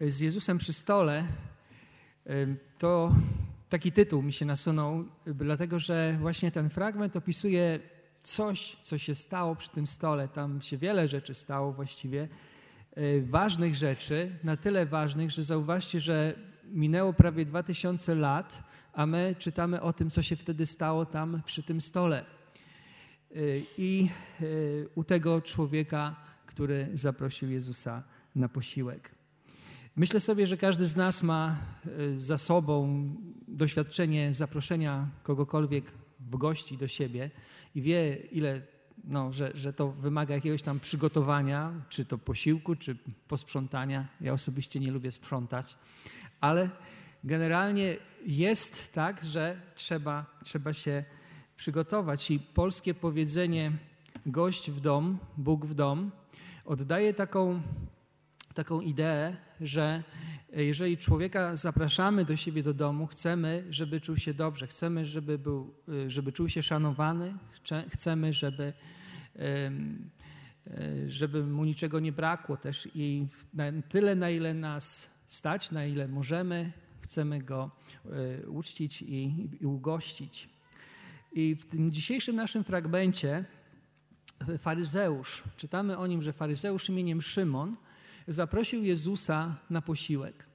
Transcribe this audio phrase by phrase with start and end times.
[0.00, 1.26] z Jezusem przy stole,
[2.78, 3.14] to
[3.68, 7.80] taki tytuł mi się nasunął, dlatego że właśnie ten fragment opisuje
[8.22, 10.28] coś, co się stało przy tym stole.
[10.28, 12.28] Tam się wiele rzeczy stało właściwie,
[12.94, 19.34] e, ważnych rzeczy, na tyle ważnych, że zauważcie, że minęło prawie 2000 lat, a my
[19.38, 22.24] czytamy o tym, co się wtedy stało tam przy tym stole.
[22.24, 22.24] E,
[23.78, 24.44] I e,
[24.94, 28.02] u tego człowieka, który zaprosił Jezusa
[28.34, 29.14] na posiłek.
[29.96, 31.56] Myślę sobie, że każdy z nas ma
[32.18, 33.08] za sobą
[33.48, 37.30] doświadczenie zaproszenia kogokolwiek w gości do siebie
[37.74, 38.62] i wie, ile,
[39.04, 42.96] no, że, że to wymaga jakiegoś tam przygotowania, czy to posiłku, czy
[43.28, 44.08] posprzątania.
[44.20, 45.76] Ja osobiście nie lubię sprzątać,
[46.40, 46.70] ale
[47.24, 51.04] generalnie jest tak, że trzeba, trzeba się
[51.56, 52.30] przygotować.
[52.30, 53.72] I polskie powiedzenie
[54.26, 56.10] gość w dom, Bóg w dom
[56.64, 57.62] oddaje taką,
[58.54, 60.02] taką ideę, że
[60.52, 65.74] jeżeli człowieka zapraszamy do siebie do domu, chcemy, żeby czuł się dobrze, chcemy, żeby, był,
[66.08, 67.34] żeby czuł się szanowany,
[67.88, 68.72] chcemy, żeby,
[71.08, 76.08] żeby mu niczego nie brakło też i na tyle, na ile nas stać, na ile
[76.08, 77.70] możemy, chcemy go
[78.42, 80.48] e, uczcić i, i ugościć.
[81.32, 83.44] I w tym dzisiejszym naszym fragmencie
[84.58, 87.76] faryzeusz, czytamy o nim, że faryzeusz imieniem Szymon
[88.28, 90.46] zaprosił Jezusa na posiłek.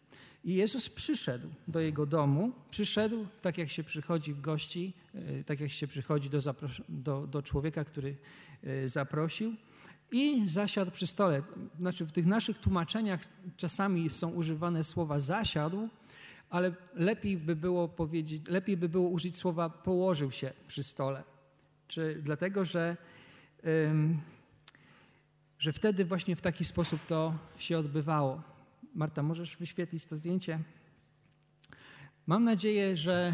[0.44, 5.60] I Jezus przyszedł do jego domu, przyszedł tak jak się przychodzi w gości, e, tak
[5.60, 6.40] jak się przychodzi do,
[6.90, 8.16] do, do człowieka, który
[8.64, 9.56] e, zaprosił
[10.12, 11.44] i zasiadł przy stole.
[11.80, 15.90] Znaczy w tych naszych tłumaczeniach czasami są używane słowa zasiadł,
[16.50, 21.24] ale lepiej by było powiedzieć, lepiej by było użyć słowa położył się przy stole.
[21.88, 22.98] Czy dlatego, że
[25.60, 28.42] że wtedy właśnie w taki sposób to się odbywało.
[28.96, 30.60] Marta, możesz wyświetlić to zdjęcie?
[32.28, 33.34] Mam nadzieję, że.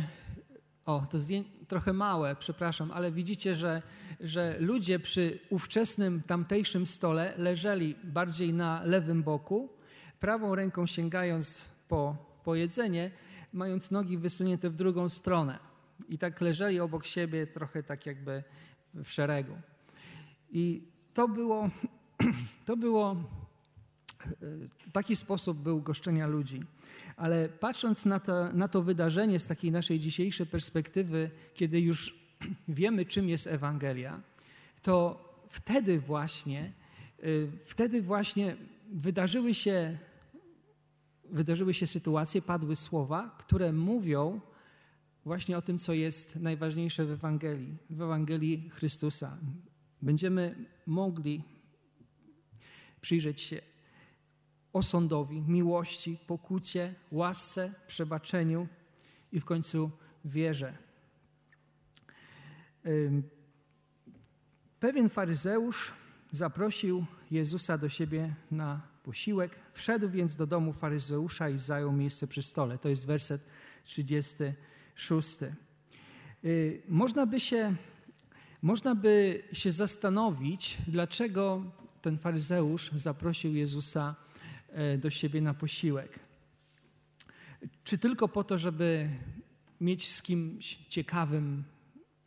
[0.85, 3.81] O, to zdjęcie trochę małe, przepraszam, ale widzicie, że,
[4.19, 9.69] że ludzie przy ówczesnym tamtejszym stole leżeli bardziej na lewym boku,
[10.19, 13.11] prawą ręką sięgając po, po jedzenie,
[13.53, 15.59] mając nogi wysunięte w drugą stronę.
[16.09, 18.43] I tak leżeli obok siebie, trochę tak jakby
[18.93, 19.57] w szeregu.
[20.51, 20.83] I
[21.13, 21.69] to było
[22.65, 23.15] To było,
[24.21, 24.35] e,
[24.91, 26.63] taki sposób był goszczenia ludzi.
[27.17, 32.15] Ale patrząc na to, na to wydarzenie z takiej naszej dzisiejszej perspektywy, kiedy już
[32.67, 34.21] wiemy, czym jest Ewangelia,
[34.81, 36.73] to wtedy właśnie,
[37.19, 37.23] e,
[37.65, 38.55] wtedy właśnie
[38.91, 39.97] wydarzyły się,
[41.31, 44.41] wydarzyły się sytuacje, padły słowa, które mówią
[45.25, 49.37] właśnie o tym, co jest najważniejsze w Ewangelii, w Ewangelii Chrystusa.
[50.01, 50.55] Będziemy
[50.85, 51.43] mogli
[53.05, 53.61] przyjrzeć się
[54.73, 58.67] osądowi, miłości, pokucie, łasce, przebaczeniu
[59.31, 59.91] i w końcu
[60.25, 60.77] wierze.
[64.79, 65.93] Pewien faryzeusz
[66.31, 69.55] zaprosił Jezusa do siebie na posiłek.
[69.73, 72.77] Wszedł więc do domu faryzeusza i zajął miejsce przy stole.
[72.77, 73.41] To jest werset
[73.83, 75.37] 36.
[76.43, 77.75] Y, można by się,
[78.61, 81.63] można by się zastanowić, dlaczego
[82.05, 84.15] ten faryzeusz zaprosił Jezusa
[84.69, 86.19] e, do siebie na posiłek.
[87.83, 89.09] Czy tylko po to, żeby
[89.81, 91.63] mieć z kimś ciekawym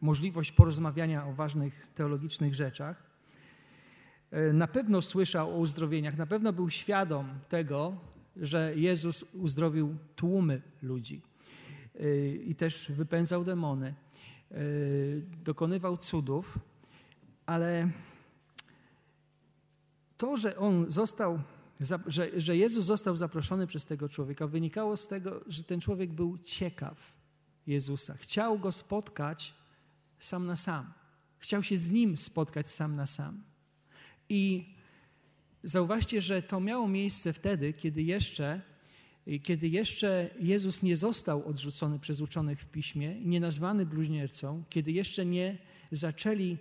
[0.00, 3.02] możliwość porozmawiania o ważnych teologicznych rzeczach?
[4.30, 7.96] E, na pewno słyszał o uzdrowieniach, na pewno był świadom tego,
[8.36, 11.22] że Jezus uzdrowił tłumy ludzi
[11.94, 13.94] e, i też wypędzał demony,
[15.44, 16.58] dokonywał cudów,
[17.46, 17.90] ale
[20.18, 21.40] to, że on został,
[22.06, 26.38] że, że Jezus został zaproszony przez tego człowieka, wynikało z tego, że ten człowiek był
[26.38, 27.12] ciekaw
[27.66, 28.14] Jezusa.
[28.14, 29.54] Chciał go spotkać
[30.18, 30.92] sam na sam.
[31.38, 33.42] Chciał się z nim spotkać sam na sam.
[34.28, 34.74] I
[35.64, 38.60] zauważcie, że to miało miejsce wtedy, kiedy jeszcze,
[39.42, 45.26] kiedy jeszcze Jezus nie został odrzucony przez uczonych w piśmie, nie nazwany bluźniercą, kiedy jeszcze
[45.26, 45.58] nie
[45.92, 46.56] zaczęli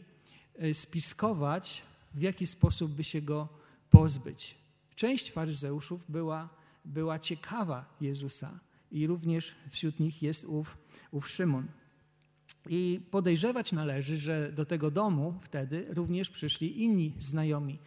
[0.60, 1.84] e, spiskować
[2.14, 3.48] w jaki sposób by się go
[3.90, 4.56] pozbyć.
[4.96, 6.50] Część faryzeuszów była,
[6.86, 8.60] była ciekawa Jezusa
[8.92, 10.78] i również wśród nich jest ów,
[11.12, 11.68] ów Szymon.
[12.70, 17.80] I podejrzewać należy, że do tego domu wtedy również przyszli inni znajomi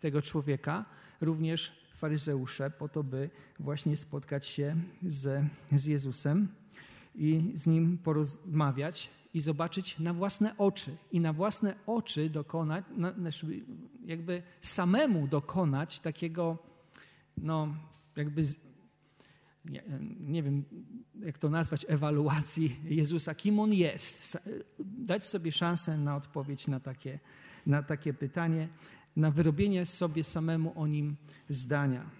[0.00, 0.84] tego człowieka,
[1.20, 3.30] również faryzeusze, po to, by
[3.60, 4.76] właśnie spotkać się
[5.06, 6.48] z, z Jezusem
[7.14, 12.84] i z nim porozmawiać i zobaczyć na własne oczy i na własne oczy dokonać,
[14.04, 16.58] jakby samemu dokonać takiego,
[17.36, 17.74] no,
[18.16, 18.42] jakby
[19.64, 19.82] nie,
[20.20, 20.64] nie wiem
[21.20, 24.38] jak to nazwać, ewaluacji Jezusa, kim On jest.
[24.78, 27.18] Dać sobie szansę na odpowiedź na takie,
[27.66, 28.68] na takie pytanie,
[29.16, 31.16] na wyrobienie sobie samemu o Nim
[31.48, 32.10] zdania.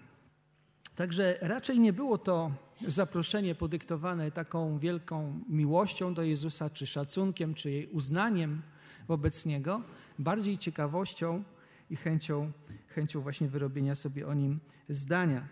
[0.99, 2.51] Także raczej nie było to
[2.87, 8.61] zaproszenie podyktowane taką wielką miłością do Jezusa, czy szacunkiem, czy jej uznaniem
[9.07, 9.81] wobec Niego,
[10.19, 11.43] bardziej ciekawością
[11.89, 12.51] i chęcią,
[12.87, 14.59] chęcią właśnie wyrobienia sobie o Nim
[14.89, 15.47] zdania.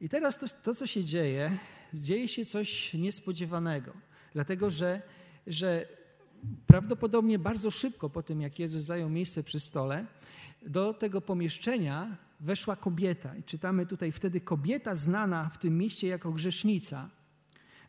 [0.00, 1.58] I teraz to, to co się dzieje,
[1.94, 3.92] dzieje się coś niespodziewanego,
[4.32, 5.02] dlatego że,
[5.46, 5.86] że
[6.66, 10.06] prawdopodobnie bardzo szybko po tym, jak Jezus zajął miejsce przy stole,
[10.66, 13.36] do tego pomieszczenia weszła kobieta.
[13.36, 17.10] I czytamy tutaj wtedy kobieta znana w tym mieście jako grzesznica.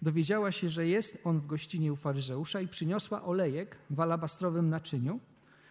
[0.02, 5.20] Dowiedziała się, że jest on w gościnie u faryzeusza i przyniosła olejek w alabastrowym naczyniu.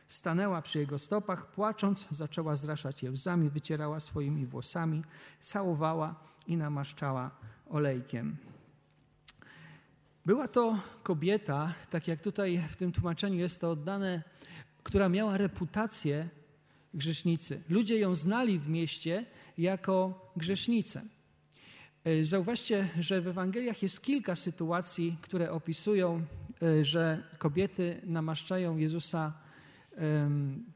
[0.08, 5.04] Stanęła przy jego stopach, płacząc, zaczęła zraszać je łzami, wycierała swoimi włosami,
[5.40, 6.14] całowała
[6.46, 7.30] i namaszczała
[7.70, 8.36] olejkiem.
[10.26, 14.22] Była to kobieta, tak jak tutaj w tym tłumaczeniu jest to oddane,
[14.82, 16.28] która miała reputację
[16.94, 17.62] grzesznicy.
[17.68, 19.24] Ludzie ją znali w mieście
[19.58, 21.02] jako grzesznicę.
[22.04, 26.24] E, zauważcie, że w Ewangeliach jest kilka sytuacji, które opisują,
[26.62, 29.32] e, że kobiety namaszczają Jezusa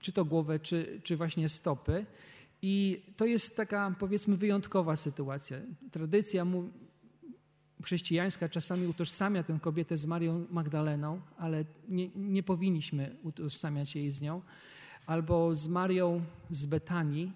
[0.00, 2.06] czy to głowę, czy, czy właśnie stopy.
[2.62, 5.56] I to jest taka, powiedzmy, wyjątkowa sytuacja.
[5.90, 6.46] Tradycja
[7.82, 14.20] chrześcijańska czasami utożsamia tę kobietę z Marią Magdaleną, ale nie, nie powinniśmy utożsamiać jej z
[14.20, 14.42] nią
[15.06, 17.32] albo z Marią z Betanii,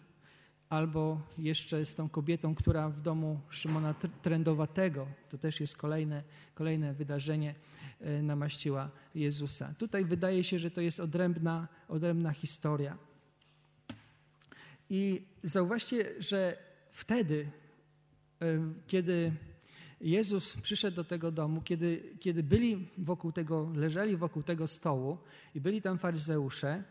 [0.68, 6.22] albo jeszcze z tą kobietą, która w domu Szymona Trędowatego, to też jest kolejne,
[6.54, 7.54] kolejne wydarzenie,
[8.00, 9.74] e, namaściła Jezusa.
[9.78, 12.98] Tutaj wydaje się, że to jest odrębna, odrębna historia.
[14.90, 16.56] I zauważcie, że
[16.90, 17.50] wtedy,
[18.42, 18.46] e,
[18.86, 19.32] kiedy
[20.00, 25.18] Jezus przyszedł do tego domu, kiedy, kiedy byli wokół tego, leżeli wokół tego stołu
[25.54, 26.84] i byli tam faryzeusze,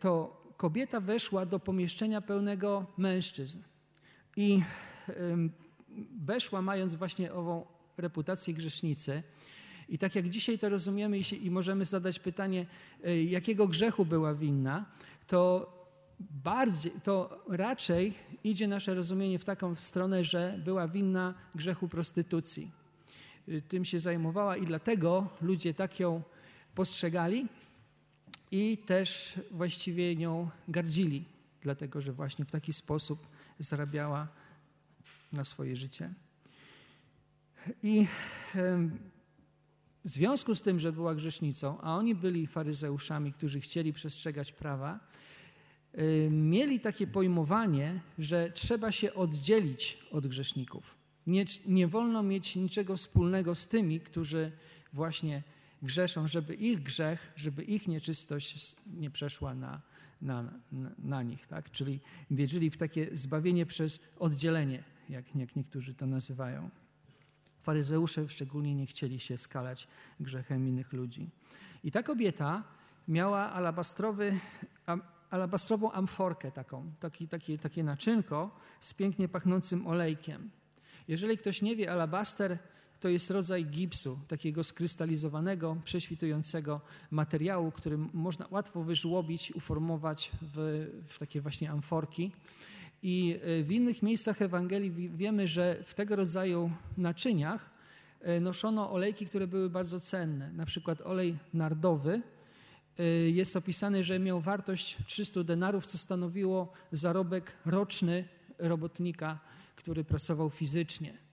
[0.00, 3.62] to kobieta weszła do pomieszczenia pełnego mężczyzn.
[4.36, 4.62] I
[6.24, 9.22] weszła mając właśnie ową reputację grzesznicy.
[9.88, 12.66] I tak jak dzisiaj to rozumiemy i, możemy zadać pytanie,
[13.04, 14.84] e, jakiego grzechu była winna,
[15.26, 15.72] to
[16.20, 18.14] bardziej, to raczej
[18.44, 22.70] idzie nasze rozumienie w taką stronę, że była winna grzechu prostytucji.
[23.48, 26.22] E, tym się zajmowała i dlatego ludzie tak ją
[26.74, 27.46] postrzegali,
[28.50, 31.24] i też właściwie nią gardzili,
[31.62, 33.26] dlatego że właśnie w taki sposób
[33.58, 34.28] zarabiała
[35.32, 36.10] na swoje życie.
[37.82, 38.06] I
[40.04, 45.00] w związku z tym, że była grzesznicą, a oni byli faryzeuszami, którzy chcieli przestrzegać prawa,
[46.30, 50.94] mieli takie pojmowanie, że trzeba się oddzielić od grzeszników.
[51.26, 54.52] Nie, nie wolno mieć niczego wspólnego z tymi, którzy
[54.92, 55.42] właśnie
[55.82, 59.80] grzeszą, żeby ich grzech, żeby ich nieczystość nie przeszła na,
[60.22, 60.44] na,
[60.98, 61.46] na, nich.
[61.46, 61.70] Tak?
[61.70, 66.70] Czyli wierzyli w takie zbawienie przez oddzielenie, jak, jak niektórzy to nazywają.
[67.62, 69.88] Faryzeusze szczególnie nie chcieli się skalać
[70.20, 71.30] grzechem innych ludzi.
[71.84, 72.64] I ta kobieta
[73.08, 74.40] miała alabastrowy,
[75.30, 76.92] alabastrową amforkę taką,
[77.30, 80.50] taki, takie naczynko z pięknie pachnącym olejkiem.
[81.08, 82.58] Jeżeli ktoś nie wie, alabaster
[83.00, 91.18] to jest rodzaj gipsu, takiego skrystalizowanego, prześwitującego materiału, który można łatwo wyżłobić, uformować w, w
[91.18, 92.32] takie właśnie amforki.
[93.02, 97.70] I e, w innych miejscach Ewangelii wiemy, że w tego rodzaju naczyniach
[98.20, 100.52] e, noszono olejki, które były bardzo cenne.
[100.52, 102.22] Na przykład olej nardowy
[102.98, 108.24] e, jest opisany, że miał wartość 300 denarów, co stanowiło zarobek roczny
[108.58, 109.38] robotnika,
[109.76, 111.27] który pracował fizycznie.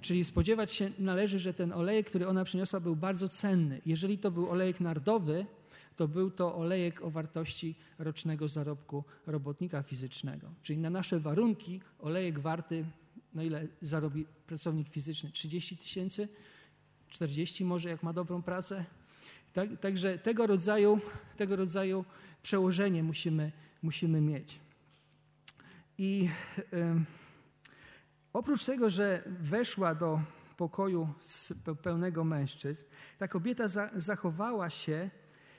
[0.00, 3.80] Czyli spodziewać się należy, że ten olejek, który ona przyniosła, był bardzo cenny.
[3.86, 5.46] Jeżeli to był olejek nardowy,
[5.96, 10.48] to był to olejek o wartości rocznego zarobku robotnika fizycznego.
[10.62, 12.84] Czyli na nasze warunki olejek warty,
[13.34, 15.30] no ile zarobi pracownik fizyczny?
[15.30, 16.28] 30 tysięcy?
[17.08, 18.84] 40 może, jak ma dobrą pracę?
[19.52, 21.00] Tak, także tego rodzaju,
[21.36, 22.04] tego rodzaju
[22.42, 23.52] przełożenie musimy,
[23.82, 24.58] musimy mieć.
[25.98, 26.28] I...
[26.72, 27.19] Yy,
[28.32, 30.20] Oprócz tego, że weszła do
[30.56, 31.08] pokoju
[31.82, 32.84] pełnego mężczyzn,
[33.18, 33.64] ta kobieta
[33.96, 35.10] zachowała się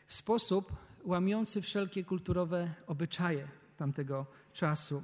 [0.07, 0.73] w sposób
[1.03, 3.47] łamiący wszelkie kulturowe obyczaje
[3.77, 5.03] tamtego czasu.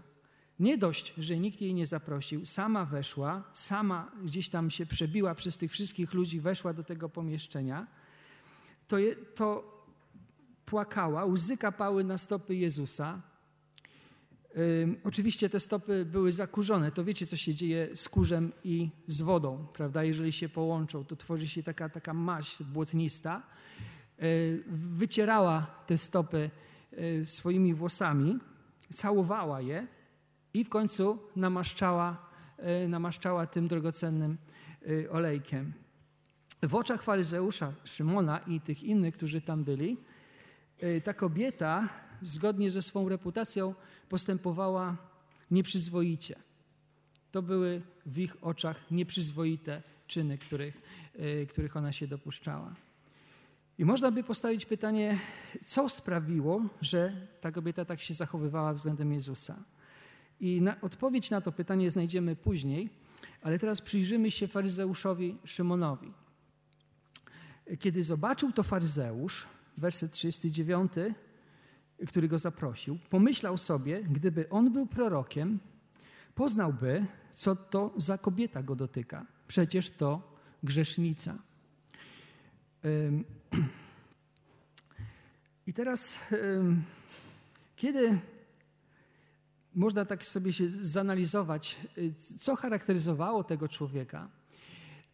[0.60, 5.58] Nie dość, że nikt jej nie zaprosił, sama weszła, sama gdzieś tam się przebiła przez
[5.58, 7.88] tych wszystkich ludzi, weszła do tego pomieszczenia,
[8.88, 9.78] to, je, to
[10.66, 13.22] płakała, łzy kapały na stopy Jezusa,
[15.04, 16.92] Oczywiście te stopy były zakurzone.
[16.92, 20.04] To wiecie, co się dzieje z kurzem i z wodą, prawda?
[20.04, 23.44] Jeżeli się połączą, to tworzy się taka, taka maść błotnista.
[24.18, 24.24] E,
[24.68, 26.50] wycierała te stopy
[26.92, 28.40] e, swoimi włosami,
[28.94, 29.88] całowała je
[30.54, 34.38] i w końcu namaszczała, e, namaszczała tym drogocennym
[35.12, 35.74] olejkiem.
[36.64, 39.98] W oczach faryzeusza Szymona i tych innych, którzy tam byli,
[41.04, 41.90] ta kobieta,
[42.22, 43.74] zgodnie ze swą reputacją,
[44.10, 44.98] postępowała
[45.52, 46.36] nieprzyzwoicie.
[47.32, 50.82] To były w ich oczach nieprzyzwoite czyny, których,
[51.50, 52.76] których ona się dopuszczała.
[53.78, 55.20] I można by postawić pytanie,
[55.66, 59.56] co sprawiło, że ta kobieta tak się zachowywała względem Jezusa.
[60.40, 62.90] I na, odpowiedź na to pytanie znajdziemy później,
[63.42, 66.14] ale teraz przyjrzymy się faryzeuszowi Szymonowi.
[67.80, 69.48] Kiedy zobaczył to faryzeusz,
[69.78, 70.92] werset 39,
[72.08, 75.60] który go zaprosił, pomyślał sobie, gdyby on był prorokiem,
[76.36, 79.26] poznałby, co to za kobieta go dotyka.
[79.48, 81.38] Przecież to grzesznica.
[85.68, 86.20] I teraz,
[87.76, 88.20] kiedy
[89.76, 94.30] można tak sobie się zanalizować, y, co charakteryzowało tego człowieka,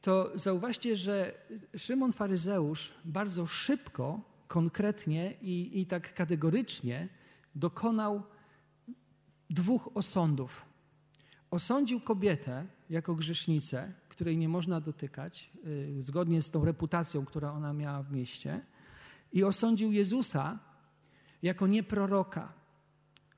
[0.02, 1.34] to zauważcie, że
[1.78, 7.10] Szymon Faryzeusz bardzo szybko, konkretnie i, i tak kategorycznie
[7.56, 8.24] dokonał
[9.50, 10.66] dwóch osądów.
[11.52, 15.52] Osądził kobietę jako grzesznicę, której nie można dotykać,
[15.98, 18.62] y, zgodnie z tą reputacją, która ona miała w mieście,
[19.32, 20.60] i osądził Jezusa
[21.44, 22.54] jako nieproroka.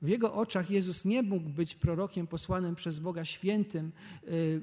[0.02, 3.92] W jego oczach Jezus nie mógł być prorokiem posłanym przez Boga, świętym,
[4.28, 4.60] y,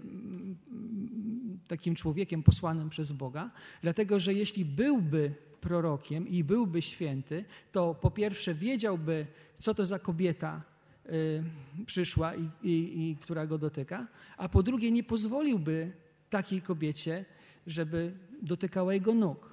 [1.67, 8.12] takim człowiekiem posłanym przez Boga, dlatego że jeśli byłby prorokiem i byłby święty, to po
[8.12, 9.27] pierwsze wiedziałby,
[9.60, 10.62] co to za kobieta
[11.05, 11.43] y,
[11.86, 15.91] przyszła i, i, i która go dotyka, a po drugie nie pozwoliłby
[16.29, 17.25] takiej kobiecie,
[17.67, 19.50] żeby dotykała jego nóg.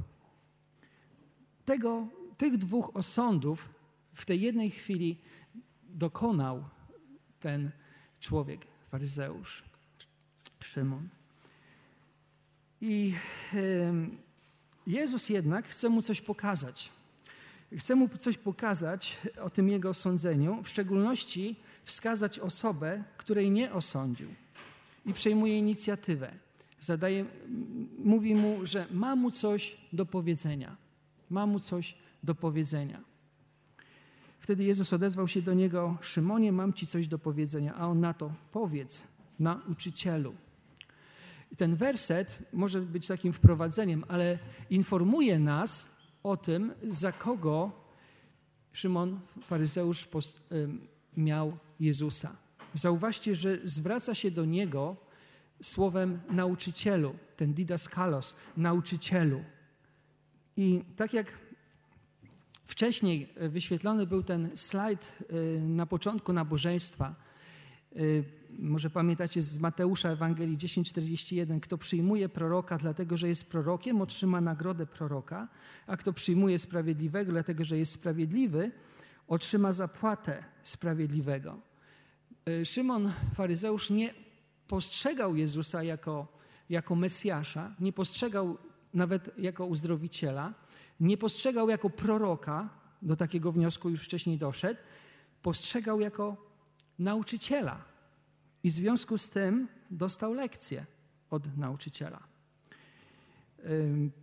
[1.65, 3.69] Tego, tych dwóch osądów
[4.15, 5.17] w tej jednej chwili
[5.85, 6.65] dokonał
[7.41, 7.71] ten
[8.21, 9.63] człowiek, faryzeusz,
[10.61, 11.09] Szymon.
[12.81, 13.15] I
[14.91, 16.91] Jezus jednak chce mu coś pokazać.
[17.79, 24.29] Chce mu coś pokazać o tym jego osądzeniu, w szczególności wskazać osobę, której nie osądził
[25.07, 26.33] i przejmuje inicjatywę
[26.81, 27.25] zadaje,
[28.05, 30.77] mówi mu, że ma mu coś do powiedzenia.
[31.31, 33.01] Ma mu coś do powiedzenia.
[34.41, 37.75] Wtedy Jezus odezwał się do niego: Szymonie, mam ci coś do powiedzenia.
[37.75, 39.05] A on na to: Powiedz,
[39.39, 40.35] nauczycielu.
[41.51, 44.39] I ten werset może być takim wprowadzeniem, ale
[44.71, 45.89] informuje nas
[46.23, 47.73] o tym, za kogo
[48.73, 50.09] Szymon, faryzeusz,
[51.17, 52.37] miał Jezusa.
[52.75, 54.97] Zauważcie, że zwraca się do niego
[55.63, 59.45] słowem nauczycielu, ten didaskalos, nauczycielu.
[60.57, 61.39] I tak jak
[62.67, 65.19] wcześniej wyświetlony był ten slajd
[65.61, 67.15] na początku nabożeństwa,
[68.61, 74.87] może pamiętacie z Mateusza Ewangelii 10:41, kto przyjmuje proroka dlatego, że jest prorokiem, otrzyma nagrodę
[74.87, 75.49] proroka,
[75.87, 78.71] a kto przyjmuje sprawiedliwego dlatego, że jest sprawiedliwy,
[79.29, 81.59] otrzyma zapłatę sprawiedliwego.
[82.49, 84.15] Y, Szymon faryzeusz nie
[84.69, 86.27] postrzegał Jezusa jako,
[86.71, 88.59] jako Mesjasza, nie postrzegał
[88.95, 90.55] nawet jako uzdrowiciela,
[91.01, 92.69] nie postrzegał jako proroka,
[93.03, 94.81] do takiego wniosku już wcześniej doszedł,
[95.43, 96.37] postrzegał jako
[96.99, 97.90] nauczyciela.
[98.65, 100.87] I w związku z tym dostał lekcję
[101.31, 102.21] od nauczyciela.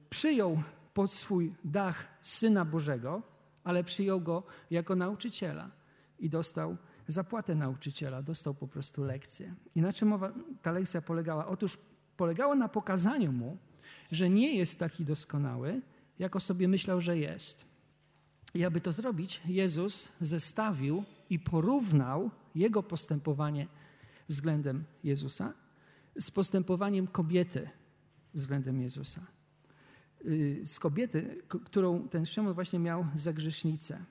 [0.09, 0.61] Przyjął
[0.93, 3.21] pod swój dach Syna Bożego,
[3.63, 5.71] ale przyjął go jako nauczyciela
[6.19, 6.77] i dostał
[7.07, 9.55] zapłatę nauczyciela, dostał po prostu lekcję.
[9.75, 10.13] I na czym
[10.61, 11.47] ta lekcja polegała?
[11.47, 11.77] Otóż
[12.17, 13.57] polegała na pokazaniu mu,
[14.11, 15.81] że nie jest taki doskonały,
[16.19, 17.65] jako sobie myślał, że jest.
[18.53, 23.67] I aby to zrobić, Jezus zestawił i porównał jego postępowanie
[24.27, 25.53] względem Jezusa
[26.19, 27.69] z postępowaniem kobiety
[28.33, 29.21] względem Jezusa.
[30.25, 34.05] Y, z kobiety, którą ten Szymon właśnie miał za grzesznicę.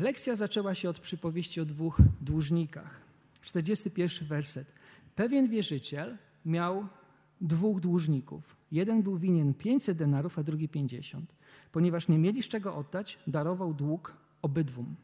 [0.00, 3.00] Lekcja zaczęła się od przypowieści o dwóch dłużnikach.
[3.42, 4.72] 41 werset.
[5.14, 6.86] Pewien wierzyciel miał
[7.40, 8.56] dwóch dłużników.
[8.72, 11.34] Jeden był winien 500 denarów, a drugi 50.
[11.72, 14.96] Ponieważ nie mieli z czego oddać, darował dług obydwum.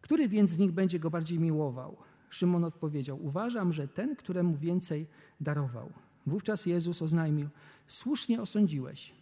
[0.00, 1.96] Który więc z nich będzie go bardziej miłował?
[2.30, 5.06] Szymon odpowiedział: Uważam, że ten, któremu więcej
[5.40, 5.92] darował.
[6.26, 7.48] Wówczas Jezus oznajmił:
[7.88, 9.12] Słusznie osądziłeś.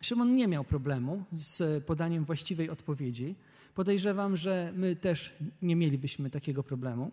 [0.00, 3.34] Szymon nie miał problemu z podaniem właściwej odpowiedzi,
[3.74, 7.10] Podejrzewam, że my też nie mielibyśmy takiego problemu.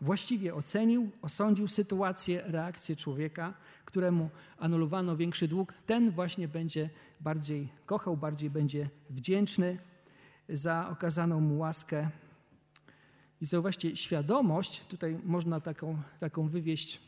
[0.00, 3.54] Właściwie ocenił, osądził sytuację, reakcję człowieka,
[3.84, 5.74] któremu anulowano większy dług.
[5.86, 6.90] Ten właśnie będzie
[7.20, 9.78] bardziej kochał, bardziej będzie wdzięczny
[10.48, 12.10] za okazaną mu łaskę.
[13.42, 17.00] I zauważcie, świadomość, tutaj można taką, taką wywieść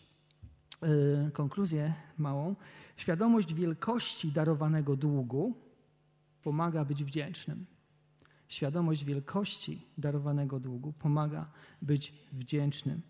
[0.83, 2.57] yy, konkluzję małą,
[2.97, 5.55] świadomość wielkości darowanego długu
[6.43, 7.67] pomaga być wdzięcznym.
[8.49, 11.51] Świadomość wielkości darowanego długu pomaga
[11.83, 13.01] być wdzięcznym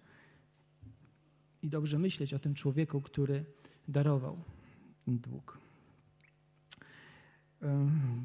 [1.63, 3.45] i dobrze myśleć o tym człowieku, który
[3.89, 4.39] darował
[5.07, 5.64] dług.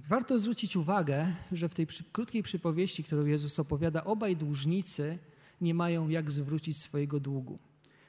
[0.10, 5.18] Warto zwrócić uwagę, że w tej krótkiej przypowieści, którą Jezus opowiada, obaj dłużnicy
[5.62, 7.60] nie mają jak zwrócić swojego długu.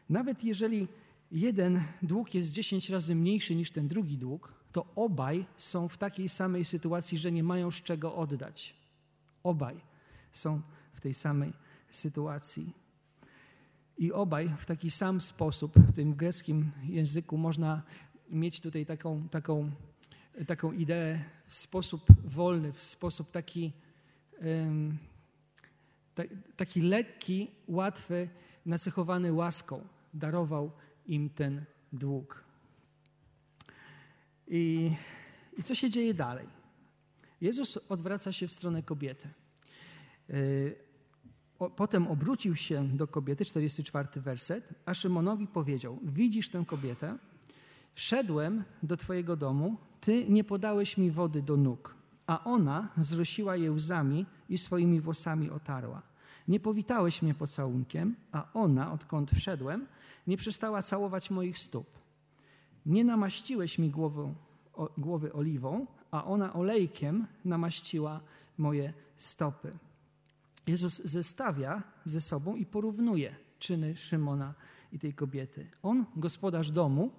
[0.09, 0.89] Nawet jeżeli
[1.33, 6.29] jeden dług jest 10 razy mniejszy niż ten drugi dług, to obaj są w takiej
[6.29, 8.75] samej sytuacji, że nie mają z czego oddać.
[9.43, 9.81] Obaj
[10.33, 10.61] są
[10.93, 11.53] w tej samej
[11.91, 12.73] sytuacji.
[13.99, 17.83] I obaj w taki sam sposób, w tym greckim języku, można
[18.31, 19.71] mieć tutaj taką, taką,
[20.47, 23.73] taką ideę w sposób wolny, w sposób taki,
[26.57, 28.29] taki lekki, łatwy,
[28.67, 29.87] nacechowany łaską.
[30.15, 30.71] Darował
[31.07, 32.45] im ten dług.
[34.49, 34.93] I,
[35.59, 36.47] I co się dzieje dalej?
[37.41, 39.29] Jezus odwraca się w stronę kobiety.
[40.31, 40.35] E,
[41.77, 47.19] potem obrócił się do kobiety, 44 werset, a Szymonowi powiedział: Widzisz tę kobietę?
[47.95, 51.95] Wszedłem do Twojego domu, Ty nie podałeś mi wody do nóg,
[52.27, 56.03] a ona zrosiła je łzami i swoimi włosami otarła.
[56.49, 59.87] Nie powitałeś mnie pocałunkiem, a ona, odkąd wszedłem,
[60.27, 61.87] nie przestała całować moich stóp.
[62.87, 64.35] Nie namaściłeś mi głowy,
[64.75, 68.21] o, głowy oliwą, a ona olejkiem namaściła
[68.59, 69.73] moje stopy.
[70.67, 74.55] Jezus zestawia ze sobą i porównuje czyny Szymona
[74.93, 75.71] i tej kobiety.
[75.83, 77.11] On, gospodarz domu,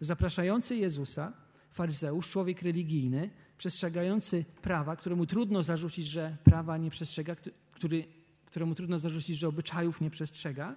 [0.00, 1.32] zapraszający Jezusa,
[1.74, 7.36] faryzeusz, człowiek religijny, przestrzegający prawa, któremu trudno zarzucić, że prawa nie przestrzega,
[7.72, 8.04] który,
[8.46, 10.76] któremu trudno zarzucić, że obyczajów nie przestrzega.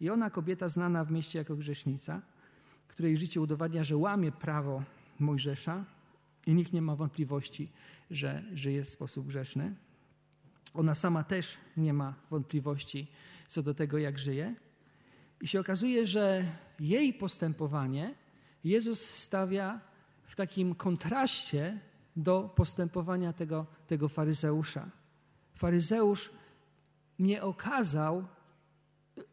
[0.00, 2.22] I ona, kobieta znana w mieście jako grzesznica,
[2.88, 4.82] której życie udowadnia, że łamie prawo
[5.18, 5.84] Mojżesza
[6.46, 7.68] i nikt nie ma wątpliwości,
[8.10, 9.74] że żyje w sposób grzeszny.
[10.74, 13.06] Ona sama też nie ma wątpliwości
[13.48, 14.54] co do tego, jak żyje.
[15.40, 16.44] I się okazuje, że
[16.80, 18.14] jej postępowanie
[18.64, 19.89] Jezus stawia
[20.30, 21.80] w takim kontraście
[22.16, 24.90] do postępowania tego, tego faryzeusza.
[25.54, 26.30] Faryzeusz
[27.18, 28.24] nie okazał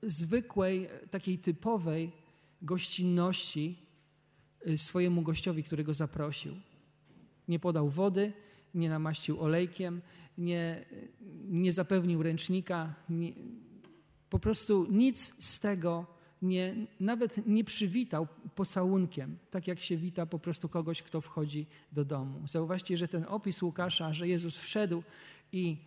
[0.04, 2.12] zwykłej, takiej typowej
[2.62, 3.80] gościnności
[4.68, 6.56] y, swojemu gościowi, którego zaprosił.
[7.48, 8.34] Nie podał wody,
[8.74, 10.02] nie namaścił olejkiem,
[10.38, 10.86] nie,
[11.48, 13.34] nie zapewnił ręcznika, nie,
[14.30, 16.06] po prostu nic z tego
[16.42, 22.06] nie, nawet nie przywitał pocałunkiem, tak jak się wita po prostu kogoś, kto wchodzi do
[22.06, 22.48] domu.
[22.48, 25.04] Zauważcie, że ten opis Łukasza, że Jezus wszedł
[25.52, 25.78] i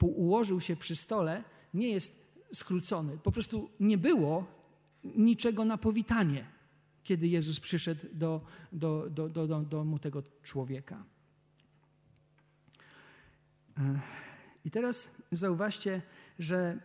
[0.00, 1.44] ułożył się przy stole,
[1.74, 3.18] nie jest skrócony.
[3.18, 4.46] Po prostu nie było
[5.04, 6.46] niczego na powitanie,
[7.04, 8.40] kiedy Jezus przyszedł do,
[8.72, 11.04] do, do, do, do domu tego człowieka.
[14.64, 16.02] I teraz zauważcie,
[16.38, 16.78] że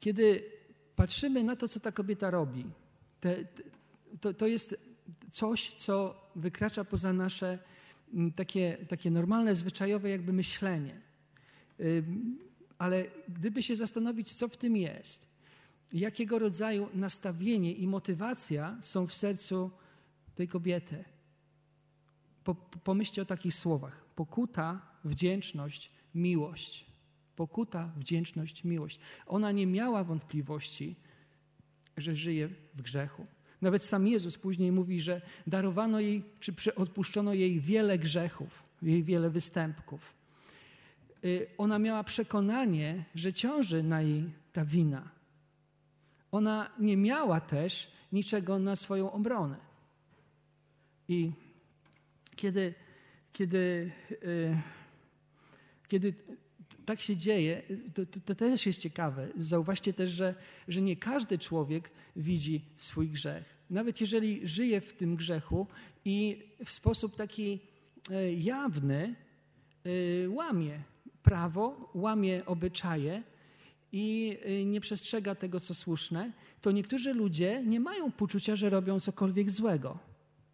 [0.00, 0.55] kiedy
[0.96, 2.64] patrzymy na to, co ta kobieta robi,
[3.20, 3.36] te,
[4.20, 4.76] to, to jest
[5.30, 7.58] coś, co wykracza poza nasze
[8.14, 11.00] mm, takie, takie normalne, zwyczajowe jakby myślenie.
[12.78, 15.26] Ale gdyby się zastanowić, co w tym jest,
[15.92, 19.70] jakiego rodzaju nastawienie i motywacja są w sercu
[20.34, 21.04] tej kobiety.
[22.84, 26.85] Pomyślcie o takich słowach: pokuta, wdzięczność, miłość.
[27.36, 29.00] Pokuta, wdzięczność, miłość.
[29.26, 30.96] Ona nie miała wątpliwości,
[31.96, 33.26] że żyje w grzechu.
[33.62, 39.30] Nawet sam Jezus później mówi, że darowano jej, czy odpuszczono jej wiele grzechów, jej wiele
[39.30, 40.14] występków.
[41.24, 45.08] Y, ona miała przekonanie, że ciąży na jej ta wina.
[46.32, 49.56] Ona nie miała też niczego na swoją obronę.
[51.08, 51.32] I
[52.36, 52.74] kiedy,
[53.32, 54.56] kiedy, y,
[55.88, 56.14] kiedy
[56.86, 57.62] tak się dzieje,
[57.94, 59.28] to, to, to, też jest ciekawe.
[59.38, 60.34] Zauważcie też, że,
[60.68, 63.44] że nie każdy człowiek widzi swój grzech.
[63.70, 65.66] Nawet jeżeli żyje w tym grzechu
[66.04, 67.60] i w sposób taki
[68.10, 69.14] e, jawny
[69.84, 70.82] e, łamie
[71.22, 73.22] prawo, łamie obyczaje
[73.92, 79.00] i e, nie przestrzega tego, co słuszne, to niektórzy ludzie nie mają poczucia, że robią
[79.00, 79.98] cokolwiek złego.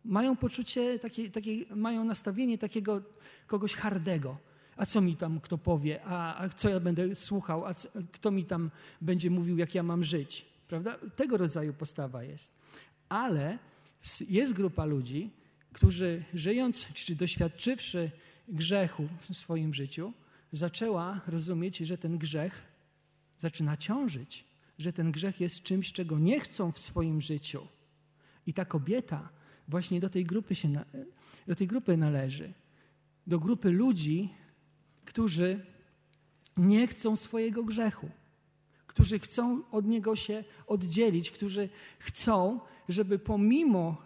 [0.04, 3.02] Mają poczucie, takie, takie, mają nastawienie takiego
[3.46, 6.04] kogoś hardego A co mi tam kto powie?
[6.04, 7.66] A, a co ja będę słuchał?
[7.66, 10.46] A co, kto mi tam będzie mówił, jak ja mam żyć?
[10.68, 10.98] Prawda?
[11.16, 12.54] Tego rodzaju postawa jest.
[13.08, 13.58] Ale
[14.28, 15.30] jest grupa ludzi,
[15.72, 18.10] którzy żyjąc czy doświadczywszy
[18.48, 20.12] grzechu w swoim życiu,
[20.52, 22.62] zaczęła rozumieć, że ten grzech
[23.38, 24.44] zaczyna ciążyć,
[24.78, 27.66] że ten grzech jest czymś, czego nie chcą w swoim życiu.
[28.46, 29.28] I ta kobieta
[29.68, 30.84] właśnie do tej grupy, się,
[31.46, 32.52] do tej grupy należy.
[33.26, 34.34] Do grupy ludzi,
[35.12, 35.60] którzy
[36.56, 38.10] nie chcą swojego grzechu,
[38.86, 43.96] którzy chcą od niego się oddzielić, którzy chcą, żeby pomimo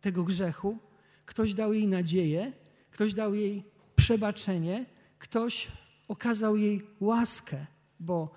[0.00, 0.78] tego grzechu
[1.26, 2.52] ktoś dał jej nadzieję,
[2.90, 3.64] ktoś dał jej
[3.96, 4.86] przebaczenie,
[5.18, 5.68] ktoś
[6.08, 7.66] okazał jej łaskę,
[8.00, 8.34] bo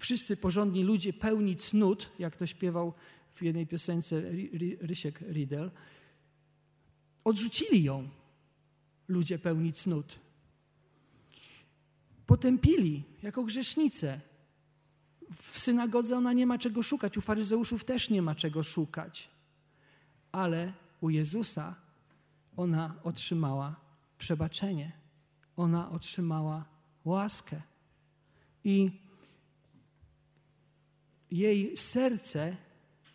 [0.00, 2.94] wszyscy porządni ludzie pełni cnót, jak to śpiewał
[3.30, 4.22] w jednej piosence
[4.80, 5.70] Rysiek Riedel,
[7.24, 8.08] odrzucili ją
[9.08, 10.27] ludzie pełni cnót.
[12.28, 14.20] Potępili jako grzesznicę.
[15.42, 19.30] W synagodze ona nie ma czego szukać, u faryzeuszów też nie ma czego szukać.
[20.32, 21.74] Ale u Jezusa
[22.56, 23.76] ona otrzymała
[24.18, 24.92] przebaczenie.
[25.56, 26.64] Ona otrzymała
[27.04, 27.62] łaskę.
[28.64, 28.90] I
[31.30, 32.56] jej serce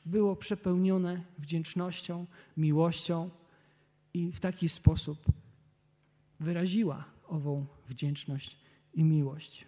[0.06, 2.26] było przepełnione wdzięcznością,
[2.58, 3.30] miłością
[4.14, 5.26] i w taki sposób
[6.40, 8.63] wyraziła ową wdzięczność
[8.94, 9.66] i miłość.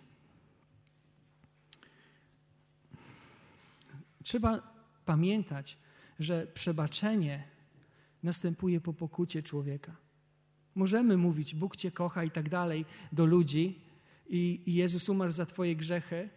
[4.23, 5.77] Trzeba pamiętać,
[6.19, 7.43] że przebaczenie
[8.23, 9.95] następuje po pokucie człowieka.
[10.75, 13.79] Możemy mówić, Bóg Cię kocha i tak dalej do ludzi,
[14.29, 16.29] i, i Jezus umarł za Twoje grzechy,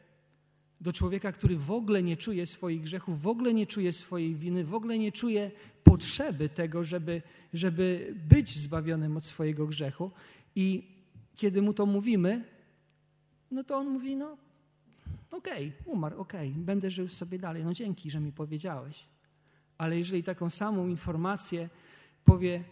[0.80, 4.64] do człowieka, który w ogóle nie czuje swoich grzechów, w ogóle nie czuje swojej winy,
[4.64, 5.50] w ogóle nie czuje
[5.84, 7.22] potrzeby tego, żeby,
[7.54, 10.10] żeby być zbawionym od swojego grzechu.
[10.56, 10.82] I
[11.36, 12.44] kiedy mu to mówimy,
[13.50, 14.36] no to on mówi: No,
[15.30, 17.64] okej, okay, umarł, okej, okay, będę żył sobie dalej.
[17.64, 19.04] No dzięki, że mi powiedziałeś.
[19.78, 21.68] Ale jeżeli taką samą informację
[22.24, 22.64] powie,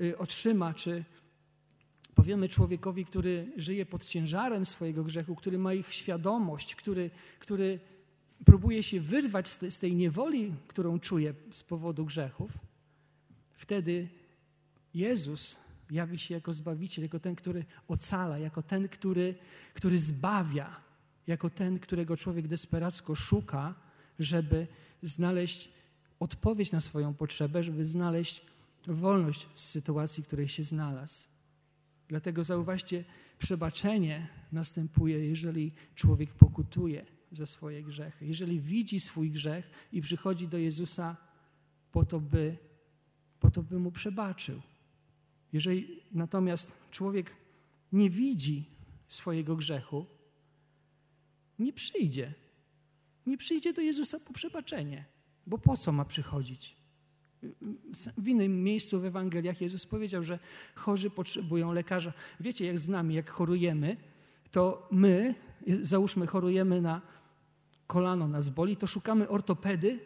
[0.00, 1.04] y, otrzyma, czy
[2.14, 7.80] powiemy człowiekowi, który żyje pod ciężarem swojego grzechu, który ma ich świadomość, który, który
[8.44, 12.50] próbuje się wyrwać z, te, z tej niewoli, którą czuje z powodu grzechów,
[13.54, 14.08] wtedy
[14.94, 15.56] Jezus
[15.90, 19.34] jawi się jako Zbawiciel, jako ten, który ocala, jako ten, który,
[19.74, 20.80] który zbawia,
[21.26, 23.74] jako ten, którego człowiek desperacko szuka,
[24.18, 24.66] żeby
[25.02, 25.68] znaleźć
[26.20, 28.42] odpowiedź na swoją potrzebę, żeby znaleźć
[28.86, 31.26] wolność z sytuacji, w której się znalazł.
[32.08, 33.04] Dlatego zauważcie,
[33.38, 40.58] przebaczenie następuje, jeżeli człowiek pokutuje za swoje grzechy, jeżeli widzi swój grzech i przychodzi do
[40.58, 41.16] Jezusa
[41.92, 42.56] po to, by,
[43.40, 44.62] po to, by mu przebaczył.
[45.52, 47.36] Jeżeli natomiast człowiek
[47.92, 48.64] nie widzi
[49.08, 50.06] swojego grzechu,
[51.58, 52.34] nie przyjdzie.
[53.26, 55.04] Nie przyjdzie do Jezusa po przebaczenie.
[55.46, 56.76] Bo po co ma przychodzić?
[58.18, 60.38] W innym miejscu w Ewangeliach Jezus powiedział, że
[60.74, 62.12] chorzy potrzebują lekarza.
[62.40, 63.96] Wiecie, jak z nami, jak chorujemy,
[64.50, 65.34] to my,
[65.82, 67.00] załóżmy, chorujemy na
[67.86, 70.00] kolano, nas boli, to szukamy ortopedy,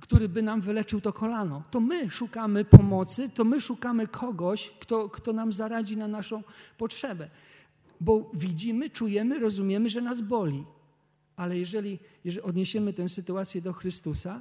[0.00, 1.62] który by nam wyleczył to kolano.
[1.70, 6.42] To my szukamy pomocy, to my szukamy kogoś, kto, kto nam zaradzi na naszą
[6.78, 7.30] potrzebę.
[8.00, 10.64] Bo widzimy, czujemy, rozumiemy, że nas boli.
[11.36, 14.40] Ale jeżeli, jeżeli odniesiemy tę sytuację do Chrystusa,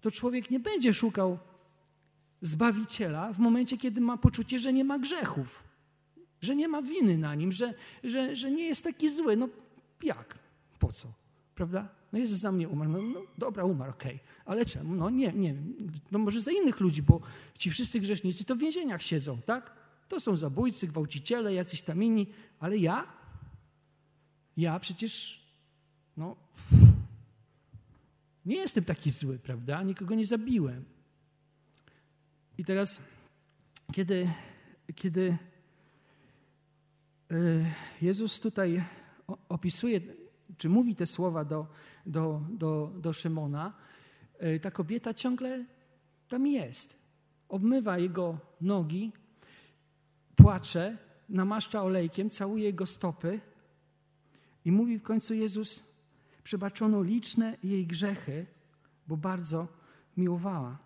[0.00, 1.38] to człowiek nie będzie szukał
[2.42, 5.62] Zbawiciela w momencie, kiedy ma poczucie, że nie ma grzechów,
[6.42, 9.36] że nie ma winy na nim, że, że, że nie jest taki zły.
[9.36, 9.48] No
[10.02, 10.38] jak?
[10.78, 11.08] Po co?
[11.58, 11.88] Prawda?
[12.12, 12.90] No Jezus za mnie umarł.
[12.90, 14.14] No, no dobra, umarł, okej.
[14.14, 14.26] Okay.
[14.44, 14.94] Ale czemu?
[14.94, 15.54] No nie, nie
[16.10, 17.20] No może za innych ludzi, bo
[17.58, 19.72] ci wszyscy grzesznicy to w więzieniach siedzą, tak?
[20.08, 22.26] To są zabójcy, gwałciciele, jacyś tam inni.
[22.60, 23.06] Ale ja?
[24.56, 25.42] Ja przecież,
[26.16, 26.36] no,
[28.46, 29.82] nie jestem taki zły, prawda?
[29.82, 30.84] Nikogo nie zabiłem.
[32.58, 33.00] I teraz,
[33.92, 34.30] kiedy,
[34.94, 35.38] kiedy
[37.30, 37.36] e,
[38.02, 38.84] Jezus tutaj
[39.48, 40.00] opisuje,
[40.58, 41.66] czy mówi te słowa do,
[42.06, 43.72] do, do, do Szymona,
[44.38, 45.64] e, ta kobieta ciągle
[46.28, 46.98] tam jest.
[47.48, 49.12] Obmywa jego nogi,
[50.36, 53.40] płacze, namaszcza olejkiem, całuje jego stopy
[54.64, 55.82] i mówi w końcu Jezus,
[56.44, 58.46] przebaczono liczne jej grzechy,
[59.08, 59.68] bo bardzo
[60.16, 60.78] miłowała.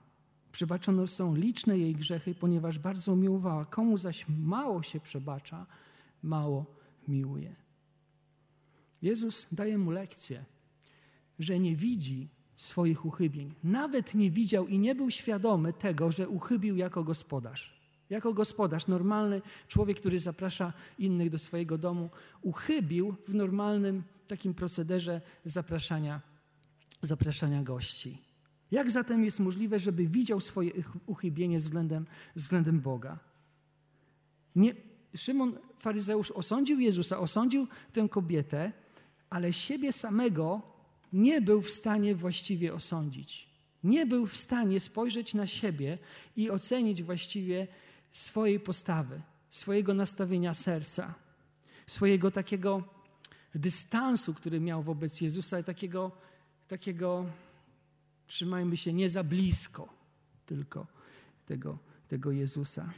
[0.53, 3.65] Przebaczono są liczne jej grzechy, ponieważ bardzo miłowała.
[3.65, 5.67] Komu zaś mało się przebacza,
[6.23, 6.67] mało
[7.09, 7.62] miłuje.
[9.03, 10.45] Jezus daje mu lekcję,
[11.39, 13.55] że nie widzi swoich uchybień.
[13.65, 17.83] Nawet nie widział i nie był świadomy tego, że uchybił jako gospodarz.
[18.11, 22.11] jako gospodarz, normalny człowiek, który zaprasza innych do swojego domu,
[22.43, 26.21] uchybił w normalnym takim procederze zapraszania,
[27.03, 28.19] zapraszania gości.
[28.71, 30.71] Jak zatem jest możliwe, żeby widział swoje
[31.07, 33.19] uchybienie względem, względem Boga?
[34.57, 34.75] Nie,
[35.17, 38.73] Szymon faryzeusz osądził Jezusa, osądził tę kobietę,
[39.33, 40.63] ale siebie samego
[41.13, 43.49] nie był w stanie właściwie osądzić.
[43.85, 45.99] Nie był w stanie spojrzeć na siebie
[46.37, 47.67] i ocenić właściwie
[48.11, 51.15] swojej postawy, swojego nastawienia serca,
[51.87, 52.85] swojego takiego
[53.55, 56.13] dystansu, który miał wobec Jezusa i takiego,
[56.69, 57.27] takiego
[58.27, 59.89] trzymajmy się nie za blisko
[60.47, 60.87] tylko
[61.47, 62.93] tego, tego Jezusa.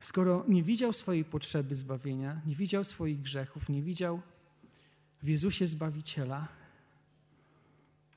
[0.00, 4.20] Skoro nie widział swojej potrzeby zbawienia, nie widział swoich grzechów, nie widział
[5.22, 6.48] w Jezusie Zbawiciela,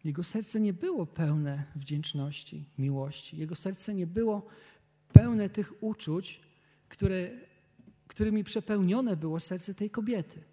[0.03, 3.37] jego serce nie było pełne wdzięczności, miłości.
[3.37, 4.47] Jego serce nie było
[5.13, 6.39] pełne tych uczuć,
[6.89, 7.29] które,
[8.07, 10.43] którymi przepełnione było serce tej kobiety.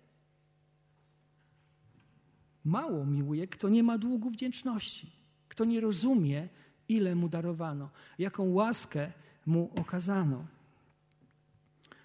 [2.64, 5.10] Mało miłuje, kto nie ma długu wdzięczności,
[5.48, 6.48] kto nie rozumie,
[6.88, 9.12] ile mu darowano, jaką łaskę
[9.46, 10.46] mu okazano,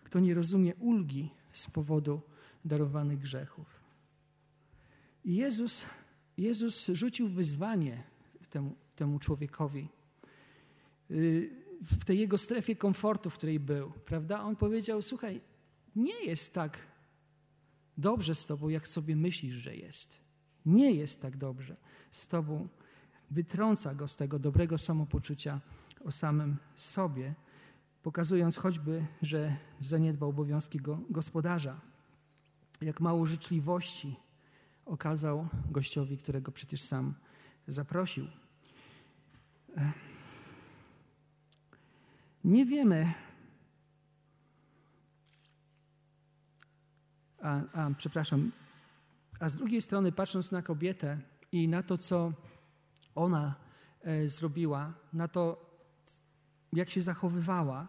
[0.04, 2.22] kto nie rozumie ulgi z powodu
[2.66, 3.75] darowanych grzechów.
[5.26, 5.86] I Jezus,
[6.38, 8.04] Jezus rzucił wyzwanie
[8.50, 9.88] temu, temu człowiekowi
[11.12, 11.50] y,
[11.82, 14.44] w tej jego strefie komfortu, w której był, prawda?
[14.44, 15.42] On powiedział: Słuchaj,
[15.96, 16.78] nie jest tak
[17.98, 20.26] dobrze z tobą, jak sobie myślisz, że jest
[20.66, 21.76] nie jest tak dobrze
[22.12, 22.68] z Tobą,
[23.32, 25.62] wytrąca go z tego dobrego samopoczucia
[26.06, 27.34] o samym sobie,
[28.04, 31.82] pokazując choćby, że zaniedbał obowiązki go, gospodarza.
[32.82, 34.16] Jak mało życzliwości
[34.86, 37.14] okazał gościowi, którego przecież sam
[37.68, 38.28] zaprosił.
[42.44, 43.14] Nie wiemy,
[47.42, 48.52] a, a przepraszam,
[49.40, 51.20] a z drugiej strony, patrząc na kobietę
[51.52, 52.34] i na to, co
[53.16, 53.56] ona
[54.02, 55.66] e, zrobiła, na to,
[56.74, 57.88] jak się zachowywała,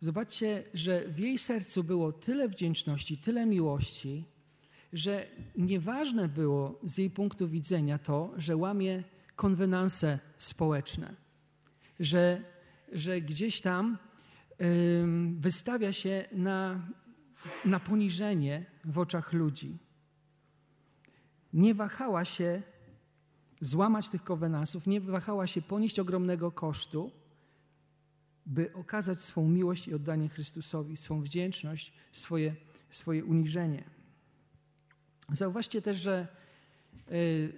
[0.00, 4.24] zobaczcie, że w jej sercu było tyle wdzięczności, tyle miłości,
[4.92, 5.26] że
[5.56, 9.04] nieważne było z jej punktu widzenia to, że łamie
[9.36, 11.16] konwenanse społeczne,
[12.00, 12.42] że,
[12.92, 13.98] że gdzieś tam
[15.40, 16.80] wystawia się na
[17.64, 19.78] na poniżenie w oczach ludzi.
[21.52, 22.62] Nie wahała się
[23.60, 27.10] złamać tych kowenansów, nie wahała się ponieść ogromnego kosztu,
[28.46, 32.54] by okazać swą miłość i oddanie Chrystusowi, swą wdzięczność, swoje,
[32.90, 33.84] swoje uniżenie.
[35.32, 36.26] Zauważcie też, że
[37.12, 37.52] y,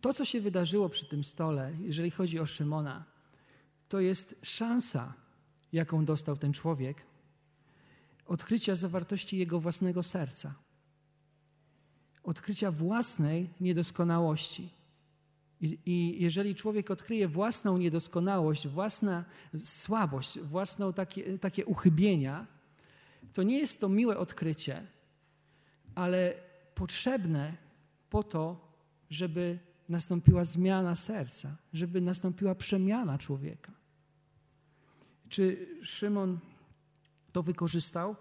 [0.00, 3.04] to, co się wydarzyło przy tym stole, jeżeli chodzi o Szymona,
[3.88, 5.14] to jest szansa,
[5.72, 6.96] jaką dostał ten człowiek,
[8.26, 10.54] odkrycia zawartości jego własnego serca,
[12.22, 14.70] odkrycia własnej niedoskonałości.
[15.60, 19.22] I, jeżeli człowiek odkryje własną niedoskonałość, własną
[19.64, 22.46] słabość, własną takie, takie uchybienia,
[23.32, 24.86] to nie jest to miłe odkrycie,
[25.94, 26.34] ale
[26.78, 27.56] potrzebne
[28.10, 28.68] po to,
[29.10, 33.72] żeby nastąpiła zmiana serca, żeby nastąpiła przemiana człowieka.
[35.28, 36.38] Czy Szymon
[37.32, 38.16] to wykorzystał,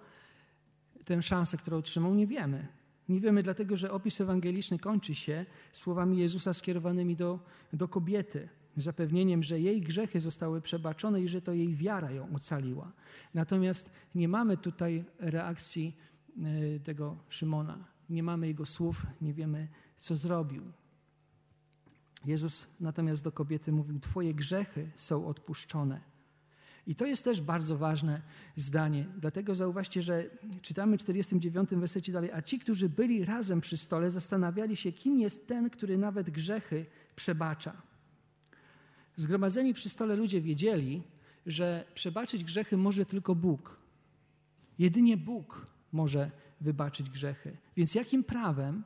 [1.06, 2.68] tę szansę, którą otrzymał, nie wiemy.
[3.10, 7.40] Nie wiemy, dlatego że opis ewangeliczny kończy się słowami Jezusa skierowanymi do,
[7.74, 12.92] do kobiety, zapewnieniem, że jej grzechy zostały przebaczone i że to jej wiara ją ocaliła.
[13.34, 15.96] Natomiast nie mamy tutaj reakcji
[16.76, 17.97] e, tego Szymona.
[18.10, 19.68] Nie mamy jego słów, nie wiemy,
[19.98, 20.64] co zrobił.
[22.26, 26.02] Jezus natomiast do kobiety mówił: Twoje grzechy są odpuszczone.
[26.88, 28.22] I to jest też bardzo ważne
[28.56, 29.06] zdanie.
[29.18, 30.30] Dlatego zauważcie, że
[30.62, 35.20] czytamy w 49 wersecie dalej, a ci, którzy byli razem przy stole, zastanawiali się, kim
[35.20, 37.82] jest ten, który nawet grzechy przebacza.
[39.16, 41.04] Zgromadzeni przy stole ludzie wiedzieli,
[41.46, 43.80] że przebaczyć grzechy może tylko Bóg.
[44.80, 47.58] Jedynie Bóg może wybaczyć grzechy.
[47.78, 48.84] Więc jakim prawem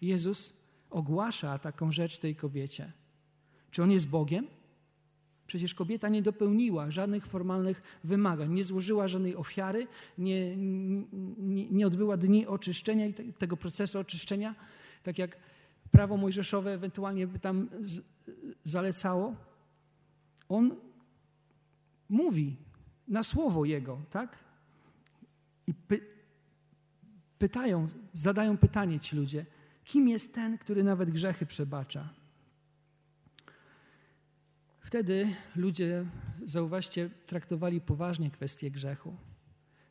[0.00, 0.52] Jezus
[0.90, 2.92] ogłasza taką rzecz tej kobiecie?
[3.70, 4.46] Czy on jest Bogiem?
[5.46, 9.86] Przecież kobieta nie dopełniła żadnych formalnych wymagań, nie złożyła żadnej ofiary,
[10.18, 14.54] nie, nie, nie odbyła dni oczyszczenia i te, tego procesu oczyszczenia,
[15.02, 15.36] tak jak
[15.90, 18.00] prawo mojżeszowe ewentualnie by tam z,
[18.64, 19.34] zalecało.
[20.48, 20.76] On
[22.08, 22.56] mówi
[23.08, 24.38] na słowo Jego, tak?
[25.66, 26.11] I py,
[27.42, 29.46] pytają, zadają pytanie ci ludzie,
[29.84, 32.08] kim jest ten, który nawet grzechy przebacza?
[34.80, 36.04] Wtedy ludzie
[36.44, 39.16] zauważcie, traktowali poważnie kwestię grzechu.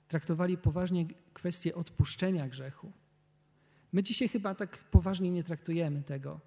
[0.07, 2.91] Traktowali poważnie kwestię odpuszczenia grzechu.
[3.93, 6.39] My dzisiaj chyba tak poważnie nie traktujemy tego,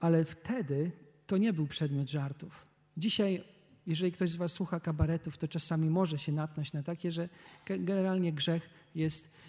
[0.00, 0.92] ale wtedy
[1.26, 2.66] to nie był przedmiot żartów.
[2.96, 3.44] Dzisiaj,
[3.86, 7.28] jeżeli ktoś z Was słucha kabaretów, to czasami może się natknąć na takie, że
[7.66, 9.39] generalnie grzech jest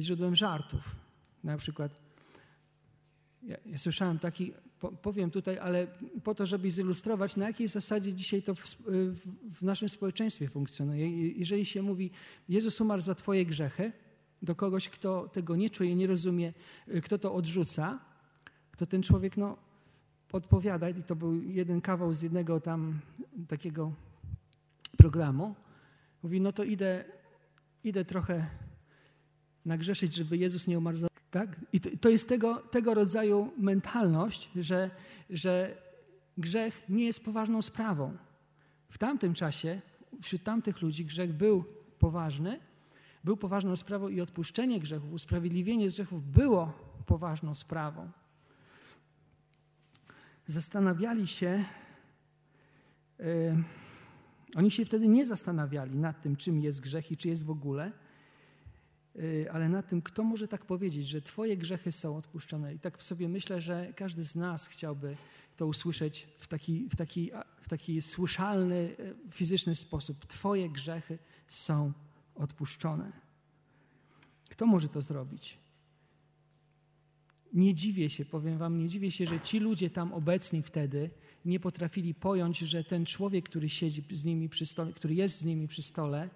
[0.00, 0.96] źródłem żartów.
[1.44, 2.00] Na przykład,
[3.42, 4.52] ja, ja słyszałem taki,
[5.02, 5.86] powiem tutaj, ale
[6.24, 8.60] po to, żeby zilustrować, na jakiej zasadzie dzisiaj to w,
[9.52, 11.28] w naszym społeczeństwie funkcjonuje.
[11.32, 12.10] Jeżeli się mówi,
[12.48, 13.92] Jezus umarł za Twoje grzechy,
[14.42, 16.52] do kogoś, kto tego nie czuje, nie rozumie,
[16.88, 17.98] y, kto to odrzuca,
[18.76, 19.56] to ten człowiek no,
[20.32, 23.00] odpowiada, i to był jeden kawał z jednego tam
[23.48, 23.92] takiego
[24.96, 25.54] programu,
[26.22, 27.04] mówi, no to idę,
[27.84, 28.46] idę trochę
[29.70, 31.08] nagrzeszyć, żeby Jezus nie umarł za...
[31.30, 31.60] Tak?
[31.72, 34.90] I to, jest tego, tego rodzaju mentalność, że,
[35.30, 35.76] że
[36.38, 38.16] grzech nie jest poważną sprawą.
[38.88, 39.80] W tamtym czasie,
[40.22, 41.64] wśród tamtych ludzi grzech był
[41.98, 42.60] poważny,
[43.24, 46.72] był poważną sprawą i odpuszczenie grzechów, usprawiedliwienie grzechów było
[47.06, 48.10] poważną sprawą.
[50.46, 51.64] Zastanawiali się,
[53.18, 53.64] yy,
[54.56, 57.92] oni się wtedy nie zastanawiali nad tym, czym jest grzech i czy jest w ogóle,
[59.52, 62.74] ale nad tym, kto może tak powiedzieć, że Twoje grzechy są odpuszczone.
[62.74, 65.16] I tak sobie myślę, że każdy z nas chciałby
[65.56, 67.30] to usłyszeć w taki, w taki,
[67.60, 70.26] w taki słyszalny, e, fizyczny sposób.
[70.26, 71.92] Twoje grzechy są
[72.34, 73.12] odpuszczone.
[74.48, 75.58] Kto może to zrobić?
[77.52, 81.10] Nie dziwię się, powiem Wam, nie dziwię się, że ci ludzie tam obecni wtedy
[81.44, 85.44] nie potrafili pojąć, że ten człowiek, który siedzi z nimi przy stole, który jest z
[85.44, 86.28] nimi przy stole,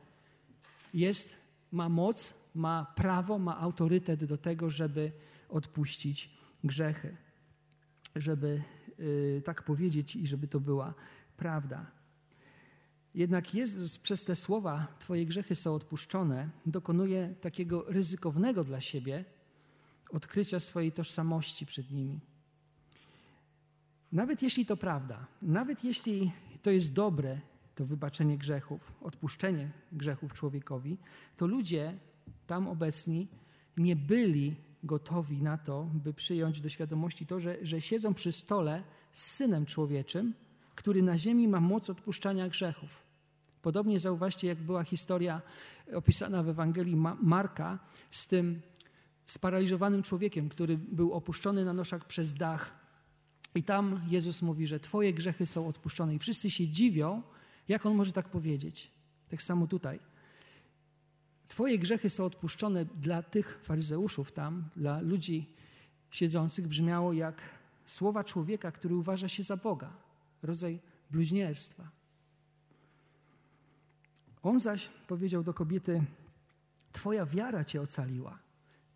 [0.94, 1.34] jest,
[1.72, 5.12] ma moc, ma prawo, ma autorytet do tego, żeby
[5.48, 6.30] odpuścić
[6.64, 7.16] grzechy.
[8.16, 8.62] Żeby
[8.98, 10.94] yy, tak powiedzieć i żeby to była
[11.36, 11.86] prawda.
[13.14, 19.24] Jednak Jezus przez te słowa Twoje grzechy są odpuszczone, dokonuje takiego ryzykownego dla siebie
[20.10, 22.20] odkrycia swojej tożsamości przed nimi.
[24.12, 27.40] Nawet jeśli to prawda, nawet jeśli to jest dobre,
[27.74, 30.98] to wybaczenie grzechów, odpuszczenie grzechów człowiekowi,
[31.36, 31.98] to ludzie
[32.46, 33.28] tam obecni
[33.76, 38.82] nie byli gotowi na to, by przyjąć do świadomości to, że, że siedzą przy stole
[39.12, 40.34] z synem człowieczym,
[40.74, 43.04] który na ziemi ma moc odpuszczania grzechów.
[43.62, 45.42] Podobnie zauważcie, jak była historia
[45.92, 47.78] opisana w Ewangelii Marka
[48.10, 48.60] z tym
[49.26, 52.84] sparaliżowanym człowiekiem, który był opuszczony na noszach przez dach.
[53.54, 56.14] I tam Jezus mówi, że Twoje grzechy są odpuszczone.
[56.14, 57.22] I wszyscy się dziwią,
[57.68, 58.90] jak on może tak powiedzieć.
[59.28, 59.98] Tak samo tutaj.
[61.48, 65.46] Twoje grzechy są odpuszczone dla tych faryzeuszów tam, dla ludzi
[66.10, 67.40] siedzących, brzmiało jak
[67.84, 69.90] słowa człowieka, który uważa się za Boga.
[70.42, 70.78] Rodzaj
[71.10, 71.88] bluźnierstwa.
[74.42, 76.04] On zaś powiedział do kobiety:
[76.92, 78.38] Twoja wiara cię ocaliła.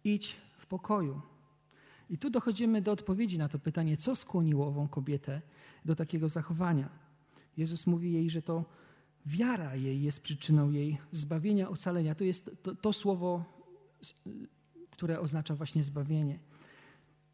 [0.05, 1.21] Idź w pokoju.
[2.11, 5.41] I tu dochodzimy do odpowiedzi na to pytanie, co skłoniło ową kobietę
[5.85, 6.89] do takiego zachowania.
[7.57, 8.65] Jezus mówi jej, że to
[9.29, 12.14] wiara jej jest przyczyną jej zbawienia, ocalenia.
[12.14, 13.45] To jest to, to słowo,
[14.91, 16.38] które oznacza właśnie zbawienie.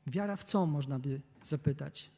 [0.06, 2.10] Wiara w co, można by zapytać?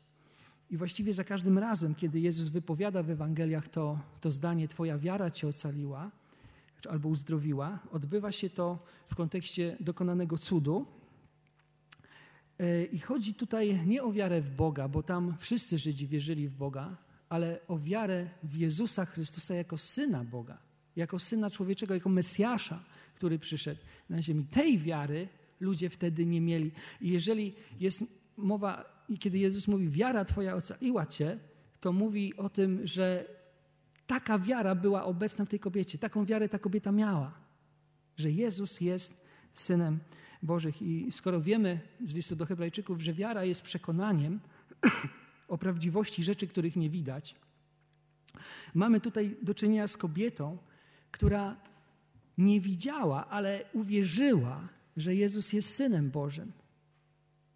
[0.71, 5.31] I właściwie za każdym razem, kiedy Jezus wypowiada w Ewangeliach to, to zdanie, Twoja wiara
[5.31, 6.11] Cię ocaliła
[6.91, 10.87] albo uzdrowiła, odbywa się to w kontekście dokonanego cudu.
[12.59, 16.55] E, I chodzi tutaj nie o wiarę w Boga, bo tam wszyscy Żydzi wierzyli w
[16.55, 16.97] Boga,
[17.29, 20.59] ale o wiarę w Jezusa Chrystusa jako syna Boga,
[20.97, 22.85] jako syna człowieczego, jako Mesjasza,
[23.15, 24.45] który przyszedł na ziemi.
[24.45, 25.29] Tej wiary
[25.61, 26.73] ludzie wtedy nie mieli.
[27.01, 28.05] I jeżeli jest
[28.37, 31.39] mowa i kiedy Jezus mówi, wiara Twoja ocaliła Cię,
[31.81, 33.25] to mówi o tym, że
[34.07, 35.99] taka wiara była obecna w tej kobiecie.
[35.99, 37.35] Taką wiarę ta kobieta miała,
[38.17, 39.99] że Jezus jest Synem
[40.43, 40.83] Bożych.
[40.83, 44.41] I skoro wiemy z listu do Hebrajczyków, że wiara jest przekonaniem
[45.49, 47.37] o prawdziwości rzeczy, których nie widać,
[48.75, 50.59] mamy tutaj do czynienia z kobietą,
[51.11, 51.57] która
[52.39, 56.53] nie widziała, ale uwierzyła, że Jezus jest Synem Bożym.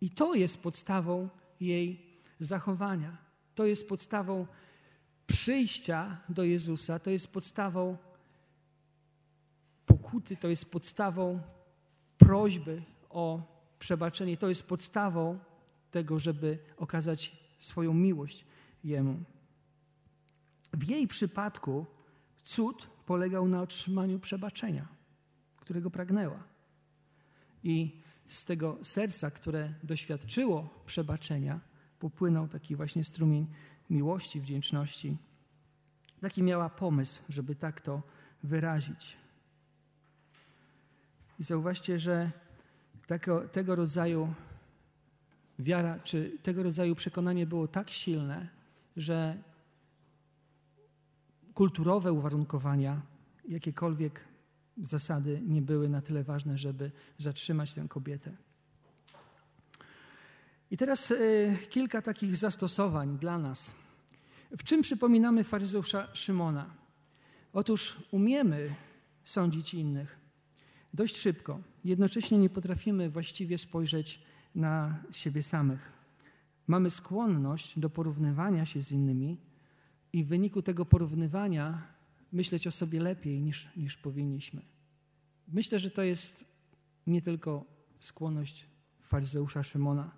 [0.00, 1.28] I to jest podstawą
[1.60, 2.06] jej
[2.40, 3.16] zachowania.
[3.54, 4.46] To jest podstawą
[5.26, 7.96] przyjścia do Jezusa, to jest podstawą
[9.86, 11.40] pokuty, to jest podstawą
[12.18, 13.42] prośby o
[13.78, 15.38] przebaczenie, to jest podstawą
[15.90, 18.44] tego, żeby okazać swoją miłość
[18.84, 19.18] Jemu.
[20.72, 21.86] W jej przypadku
[22.36, 24.88] cud polegał na otrzymaniu przebaczenia,
[25.56, 26.42] którego pragnęła.
[27.64, 31.60] I z tego serca, które doświadczyło przebaczenia,
[31.98, 33.46] popłynął taki właśnie strumień
[33.90, 35.16] miłości, wdzięczności
[36.20, 38.02] Taki miała pomysł, żeby tak to
[38.42, 39.16] wyrazić.
[41.38, 42.30] I zauważcie, że
[43.06, 44.34] tego, tego rodzaju
[45.60, 48.48] wiara, czy tego rodzaju przekonanie było tak silne,
[48.96, 49.36] że
[51.54, 53.02] kulturowe uwarunkowania,
[53.48, 54.20] jakiekolwiek
[54.82, 58.36] zasady nie były na tyle ważne, żeby zatrzymać tę kobietę.
[60.70, 63.74] I teraz y, kilka takich zastosowań dla nas.
[64.50, 66.70] W czym przypominamy faryzeusza Szymona?
[67.52, 68.74] Otóż umiemy
[69.24, 70.18] sądzić innych
[70.94, 71.60] dość szybko.
[71.84, 74.20] Jednocześnie nie potrafimy właściwie spojrzeć
[74.54, 75.92] na siebie samych.
[76.66, 79.36] Mamy skłonność do porównywania się z innymi
[80.12, 81.82] i w wyniku tego porównywania
[82.32, 84.62] myśleć o sobie lepiej niż, niż powinniśmy.
[85.48, 86.44] Myślę, że to jest
[87.06, 87.64] nie tylko
[88.00, 88.66] skłonność
[89.02, 90.10] faryzeusza Szymona.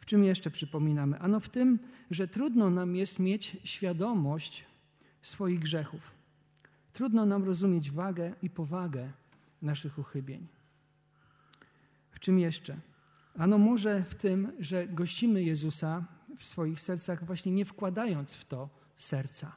[0.00, 1.18] W czym jeszcze przypominamy?
[1.18, 1.78] Ano w tym,
[2.10, 4.64] że trudno nam jest mieć świadomość
[5.22, 6.10] swoich grzechów.
[6.92, 9.12] Trudno nam rozumieć wagę i powagę
[9.62, 10.46] naszych uchybień.
[12.10, 12.76] W czym jeszcze?
[13.34, 16.04] Ano może w tym, że gościmy Jezusa
[16.38, 19.52] w swoich sercach, właśnie nie wkładając w to serca.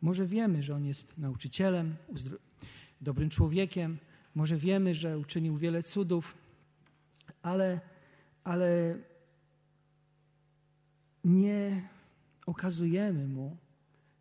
[0.00, 1.96] Może wiemy, że On jest nauczycielem,
[3.00, 3.98] dobrym człowiekiem,
[4.34, 6.34] może wiemy, że uczynił wiele cudów,
[7.42, 7.80] ale,
[8.44, 8.98] ale
[11.24, 11.88] nie
[12.46, 13.56] okazujemy Mu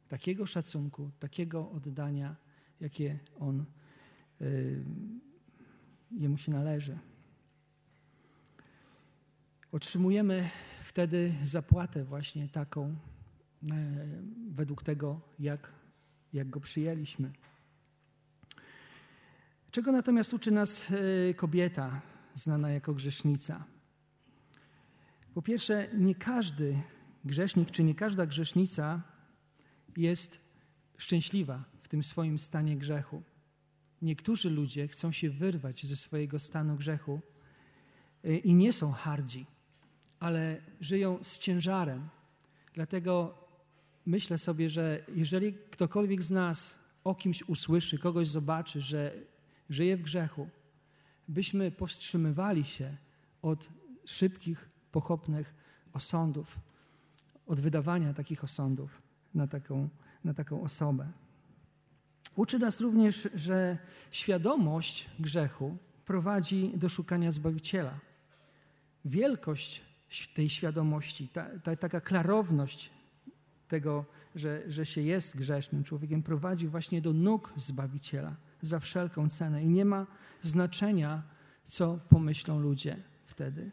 [0.07, 2.35] takiego szacunku, takiego oddania,
[2.81, 3.65] jakie On
[4.41, 4.83] y,
[6.11, 6.97] jemu się należy.
[9.75, 10.49] Otrzymujemy
[10.83, 12.95] wtedy zapłatę właśnie taką, e,
[14.49, 15.71] według tego, jak,
[16.33, 17.31] jak go przyjęliśmy.
[19.71, 20.87] Czego natomiast uczy nas
[21.29, 22.01] e, kobieta,
[22.35, 23.65] znana jako grzesznica?
[25.33, 26.81] Po pierwsze, nie każdy
[27.25, 29.01] grzesznik, czy nie każda grzesznica
[29.97, 30.39] jest
[30.97, 33.23] szczęśliwa w tym swoim stanie grzechu.
[34.01, 37.21] Niektórzy ludzie chcą się wyrwać ze swojego stanu grzechu
[38.23, 39.54] e, i nie są hardzi
[40.19, 42.09] ale żyją z ciężarem.
[42.73, 43.37] Dlatego
[44.05, 49.13] myślę sobie, że jeżeli ktokolwiek z nas o kimś usłyszy, kogoś zobaczy, że
[49.69, 50.49] żyje w grzechu,
[51.27, 52.97] byśmy powstrzymywali się
[53.41, 53.69] od
[54.05, 55.53] szybkich, pochopnych
[55.93, 56.59] osądów,
[57.47, 59.01] od wydawania takich osądów
[59.33, 59.89] na taką,
[60.23, 61.07] na taką osobę.
[62.35, 63.77] Uczy nas również, że
[64.11, 67.99] świadomość grzechu prowadzi do szukania Zbawiciela.
[69.05, 69.81] Wielkość
[70.33, 72.89] tej świadomości, ta, ta, taka klarowność
[73.67, 79.63] tego, że, że się jest grzesznym człowiekiem, prowadzi właśnie do nóg Zbawiciela za wszelką cenę.
[79.63, 80.07] I nie ma
[80.41, 81.23] znaczenia,
[81.63, 83.71] co pomyślą ludzie wtedy.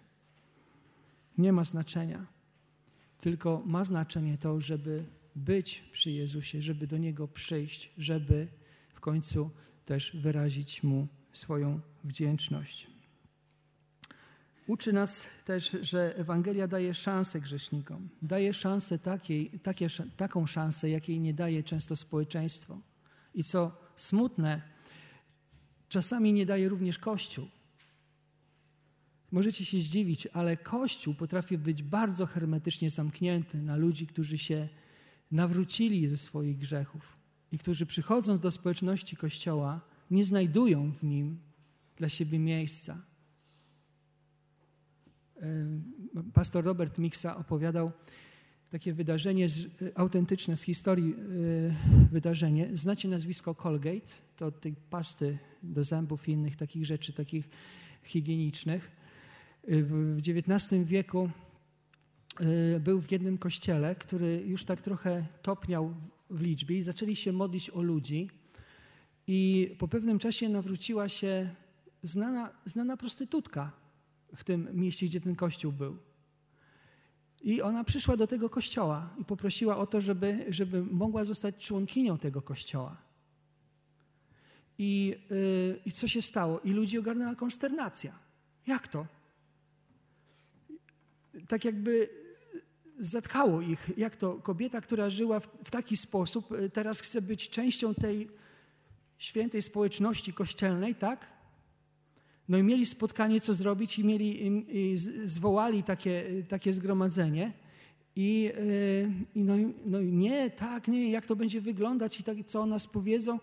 [1.39, 2.27] Nie ma znaczenia.
[3.21, 5.05] Tylko ma znaczenie to, żeby
[5.37, 8.49] być przy Jezusie, żeby do Niego przyjść, żeby
[8.95, 9.51] w końcu
[9.85, 12.92] też wyrazić Mu swoją wdzięczność.
[14.73, 18.09] Uczy nas też, że Ewangelia daje szansę grzesznikom.
[18.23, 22.81] Daje szansę takiej, takie, taką szansę, jakiej nie daje często społeczeństwo.
[23.35, 24.63] I co smutne,
[25.89, 27.49] czasami nie daje również Kościół.
[29.33, 34.69] Możecie się zdziwić, ale Kościół potrafi być bardzo hermetycznie zamknięty na ludzi, którzy się
[35.31, 37.17] nawrócili ze swoich grzechów
[37.53, 41.39] i którzy przychodząc do społeczności Kościoła nie znajdują w nim
[41.97, 43.12] dla siebie miejsca
[46.35, 47.93] pastor Robert Mixa opowiadał
[48.71, 51.17] takie wydarzenie z, autentyczne z historii e,
[52.13, 52.69] wydarzenie.
[52.73, 54.13] Znacie nazwisko Colgate?
[54.37, 57.49] To od tej pasty do zębów i innych takich rzeczy, takich
[58.03, 58.91] higienicznych.
[59.69, 61.31] E, w XIX wieku
[62.75, 65.95] e, był w jednym kościele, który już tak trochę topniał
[66.31, 68.31] w liczbie i zaczęli się modlić o ludzi.
[69.27, 71.51] I po pewnym czasie nawróciła się
[72.03, 73.73] znana, znana prostytutka,
[74.37, 75.99] w tym mieście, gdzie ten kościół był.
[77.43, 82.19] I ona przyszła do tego kościoła i poprosiła o to, żeby, żeby mogła zostać członkinią
[82.19, 82.97] tego kościoła.
[84.79, 86.61] I, yy, I co się stało?
[86.61, 88.19] I ludzi ogarnęła konsternacja.
[88.67, 89.07] Jak to?
[91.49, 92.09] Tak jakby
[92.99, 97.49] zatkało ich, jak to kobieta, która żyła w, w taki sposób, y, teraz chce być
[97.49, 98.29] częścią tej
[99.19, 101.32] świętej społeczności kościelnej, tak?
[102.49, 107.53] No i mieli spotkanie, co zrobić, i, mieli, i zwołali takie, takie zgromadzenie.
[108.17, 109.55] I, y, i no,
[109.87, 113.41] no nie, tak, nie, jak to będzie wyglądać i tak, co o nas powiedzą.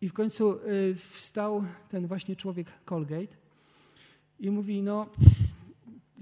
[0.00, 3.36] I w końcu y, wstał ten właśnie człowiek Colgate
[4.40, 5.06] i mówi, no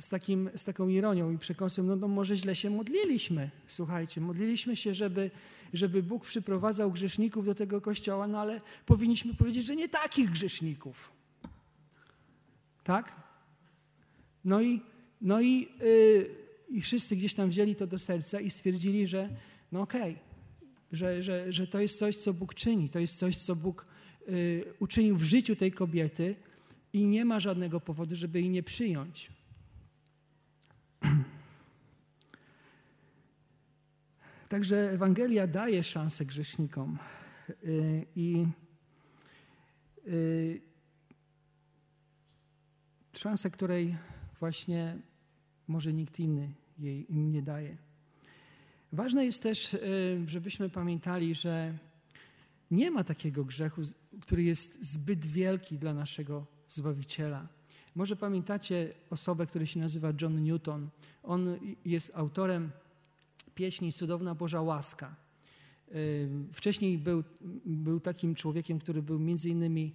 [0.01, 3.51] z, takim, z taką ironią i przekąsem, no, no może źle się modliliśmy.
[3.69, 5.31] Słuchajcie, modliliśmy się, żeby,
[5.73, 11.16] żeby Bóg przyprowadzał grzeszników do tego kościoła, no ale powinniśmy powiedzieć, że nie takich grzeszników.
[12.87, 13.13] Tak?
[14.45, 14.81] No i,
[15.21, 16.31] no i, yy,
[16.69, 19.29] i wszyscy gdzieś tam wzięli to do serca i stwierdzili, że
[19.73, 20.17] no okej, okay,
[20.93, 23.87] że, że, że to jest coś, co Bóg czyni, to jest coś, co Bóg
[24.29, 26.37] yy, uczynił w życiu tej kobiety
[26.93, 29.33] i nie ma żadnego powodu, żeby jej nie przyjąć.
[34.49, 36.99] Także Ewangelia daje szansę grzesznikom
[37.65, 38.47] y, i
[40.07, 40.66] y,
[43.19, 43.97] szansę, której
[44.41, 44.99] właśnie
[45.69, 47.77] może nikt inny jej im nie daje.
[48.93, 51.79] Ważne jest też, y, żebyśmy pamiętali, że
[52.71, 53.83] nie ma takiego grzechu,
[54.21, 57.49] który jest zbyt wielki dla naszego Zbawiciela.
[57.95, 60.89] Może pamiętacie osobę, która się nazywa John Newton.
[61.23, 62.71] On jest autorem
[63.55, 65.17] pieśni Cudowna Boża Łaska.
[66.53, 67.25] Wcześniej był,
[67.65, 69.93] był takim człowiekiem, który był między innymi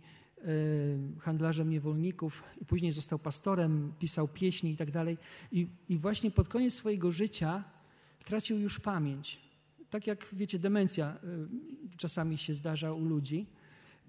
[1.20, 5.18] handlarzem niewolników i później został pastorem, pisał pieśni i tak dalej.
[5.52, 7.64] I właśnie pod koniec swojego życia
[8.26, 9.40] tracił już pamięć.
[9.90, 11.18] Tak jak wiecie, demencja
[11.98, 13.46] czasami się zdarza u ludzi.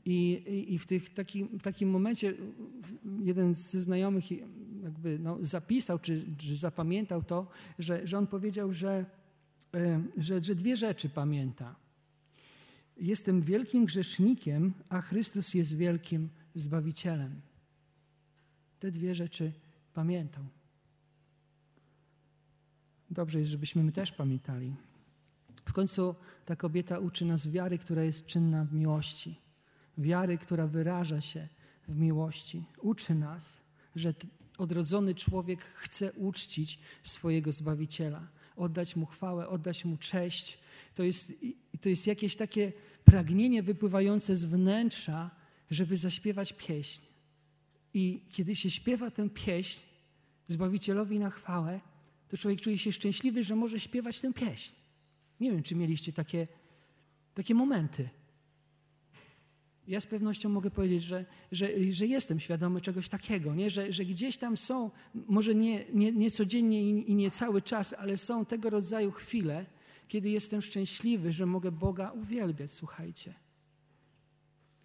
[0.05, 2.35] I, i, w tych, takim, takim momencie
[3.22, 4.24] jeden ze znajomych
[4.83, 7.47] jakby no, zapisał, czy, czy zapamiętał to,
[7.78, 9.05] że, że on powiedział, że,
[10.16, 11.82] że, że dwie rzeczy pamięta.
[12.97, 17.40] Jestem wielkim grzesznikiem, a Chrystus jest wielkim Zbawicielem.
[18.80, 19.53] Te dwie rzeczy
[19.95, 20.45] pamiętał.
[23.11, 24.74] Dobrze jest, żebyśmy my też pamiętali.
[25.64, 26.14] W końcu
[26.45, 29.43] ta kobieta uczy nas wiary, która jest czynna w miłości
[29.99, 31.49] wiary, która wyraża się
[31.88, 32.64] w miłości.
[32.80, 33.61] Uczy nas,
[33.97, 34.14] że
[34.59, 40.59] odrodzony człowiek chce uczcić swojego Zbawiciela, oddać Mu chwałę, oddać Mu cześć.
[40.95, 41.32] To jest,
[41.80, 42.72] to jest jakieś takie
[43.05, 45.30] pragnienie wypływające z wnętrza,
[45.70, 47.03] żeby zaśpiewać pieśń.
[47.95, 49.80] I kiedy się śpiewa tę pieśń
[50.49, 51.80] Zbawicielowi na chwałę,
[52.28, 54.72] to człowiek czuje się szczęśliwy, że może śpiewać tę pieśń.
[55.40, 56.49] Nie wiem, czy mieliście takie,
[57.34, 58.09] takie momenty.
[59.88, 63.70] Ja z pewnością mogę powiedzieć, że, że, że jestem świadomy czegoś takiego, nie?
[63.70, 67.93] Że, że gdzieś tam są, może nie, nie, nie codziennie i, i nie cały czas,
[67.99, 69.66] ale są tego rodzaju chwile,
[70.12, 73.34] kiedy jestem szczęśliwy, że mogę Boga uwielbiać, słuchajcie.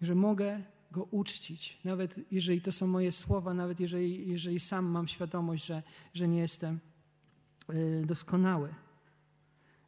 [0.00, 5.08] Że mogę Go uczcić, nawet jeżeli to są moje słowa, nawet jeżeli, jeżeli sam mam
[5.08, 5.82] świadomość, że,
[6.14, 6.78] że nie jestem
[7.70, 8.74] y, doskonały.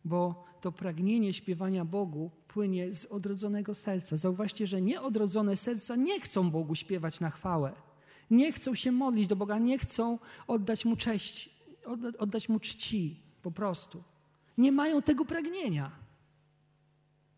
[0.05, 4.16] Bo to pragnienie śpiewania Bogu płynie z odrodzonego serca.
[4.16, 7.72] Zauważcie, że nieodrodzone serca nie chcą Bogu śpiewać na chwałę.
[8.30, 11.51] Nie chcą się modlić do Boga, nie chcą oddać Mu cześć,
[12.18, 14.03] oddać Mu czci po prostu.
[14.59, 15.90] Nie mają tego pragnienia,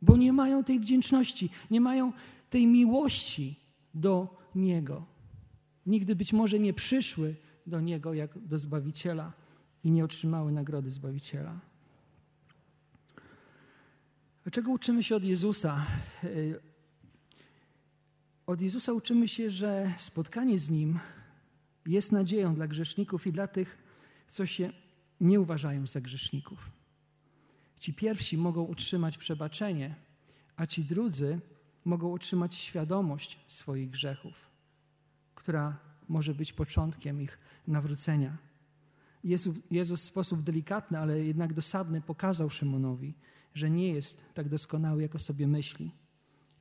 [0.03, 2.13] bo nie mają tej wdzięczności, nie mają
[2.51, 3.57] tej miłości
[3.95, 5.07] do Niego.
[5.87, 7.37] Nigdy być może nie przyszły
[7.67, 9.33] do Niego jak do Zbawiciela
[9.85, 11.61] i nie otrzymały nagrody Zbawiciela.
[14.53, 15.87] Czego uczymy się od Jezusa?
[16.25, 16.61] Y,
[18.47, 20.99] od Jezusa uczymy się, że spotkanie z Nim
[21.87, 23.79] jest nadzieją dla grzeszników i dla tych,
[24.29, 24.73] co się
[25.21, 26.71] nie uważają za grzeszników.
[27.83, 29.95] Ci pierwsi mogą utrzymać przebaczenie,
[30.57, 31.41] a ci drudzy
[31.85, 34.35] mogą otrzymać świadomość swoich grzechów,
[35.35, 35.79] która
[36.09, 38.37] może być początkiem ich nawrócenia.
[39.25, 43.15] Jezus, Jezus w sposób delikatny, ale jednak dosadny pokazał Szymonowi,
[43.55, 45.93] że nie jest tak doskonały, jak o sobie myśli.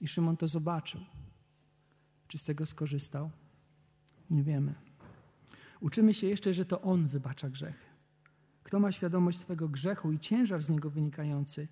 [0.02, 1.02] I Szymon to zobaczył.
[2.28, 3.32] Czy z tego skorzystał?
[4.30, 4.74] Nie wiemy.
[5.80, 7.91] Uczymy się jeszcze, że to On wybacza grzechy.
[8.64, 11.68] Kto ma świadomość swego grzechu i ciężar z niego wynikający,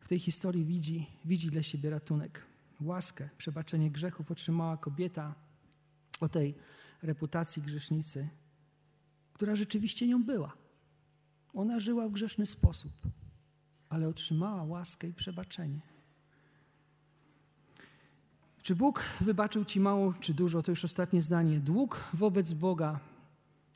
[0.00, 2.46] w tej historii widzi, widzi dla siebie ratunek.
[2.80, 5.34] Łaskę, przebaczenie grzechów otrzymała kobieta
[6.20, 6.54] o tej
[7.02, 8.28] reputacji grzesznicy,
[9.32, 10.52] która rzeczywiście nią była.
[11.54, 12.92] Ona żyła w grzeszny sposób
[13.88, 15.80] ale otrzymała łaskę i przebaczenie.
[18.62, 20.62] Czy Bóg wybaczył ci mało czy dużo?
[20.62, 21.60] To już ostatnie zdanie.
[21.60, 23.00] Dług wobec Boga,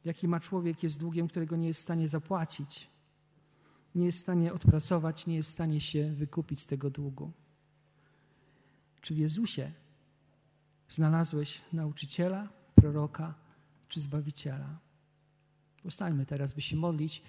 [0.04, 2.90] jaki ma człowiek, jest długiem, którego nie jest w stanie zapłacić.
[3.94, 7.32] Nie jest w stanie odpracować, nie jest w stanie się wykupić z tego długu.
[9.00, 9.72] Czy w Jezusie
[10.88, 13.34] znalazłeś nauczyciela, proroka
[13.88, 14.78] czy zbawiciela?
[15.82, 17.22] Postańmy teraz, by się modlić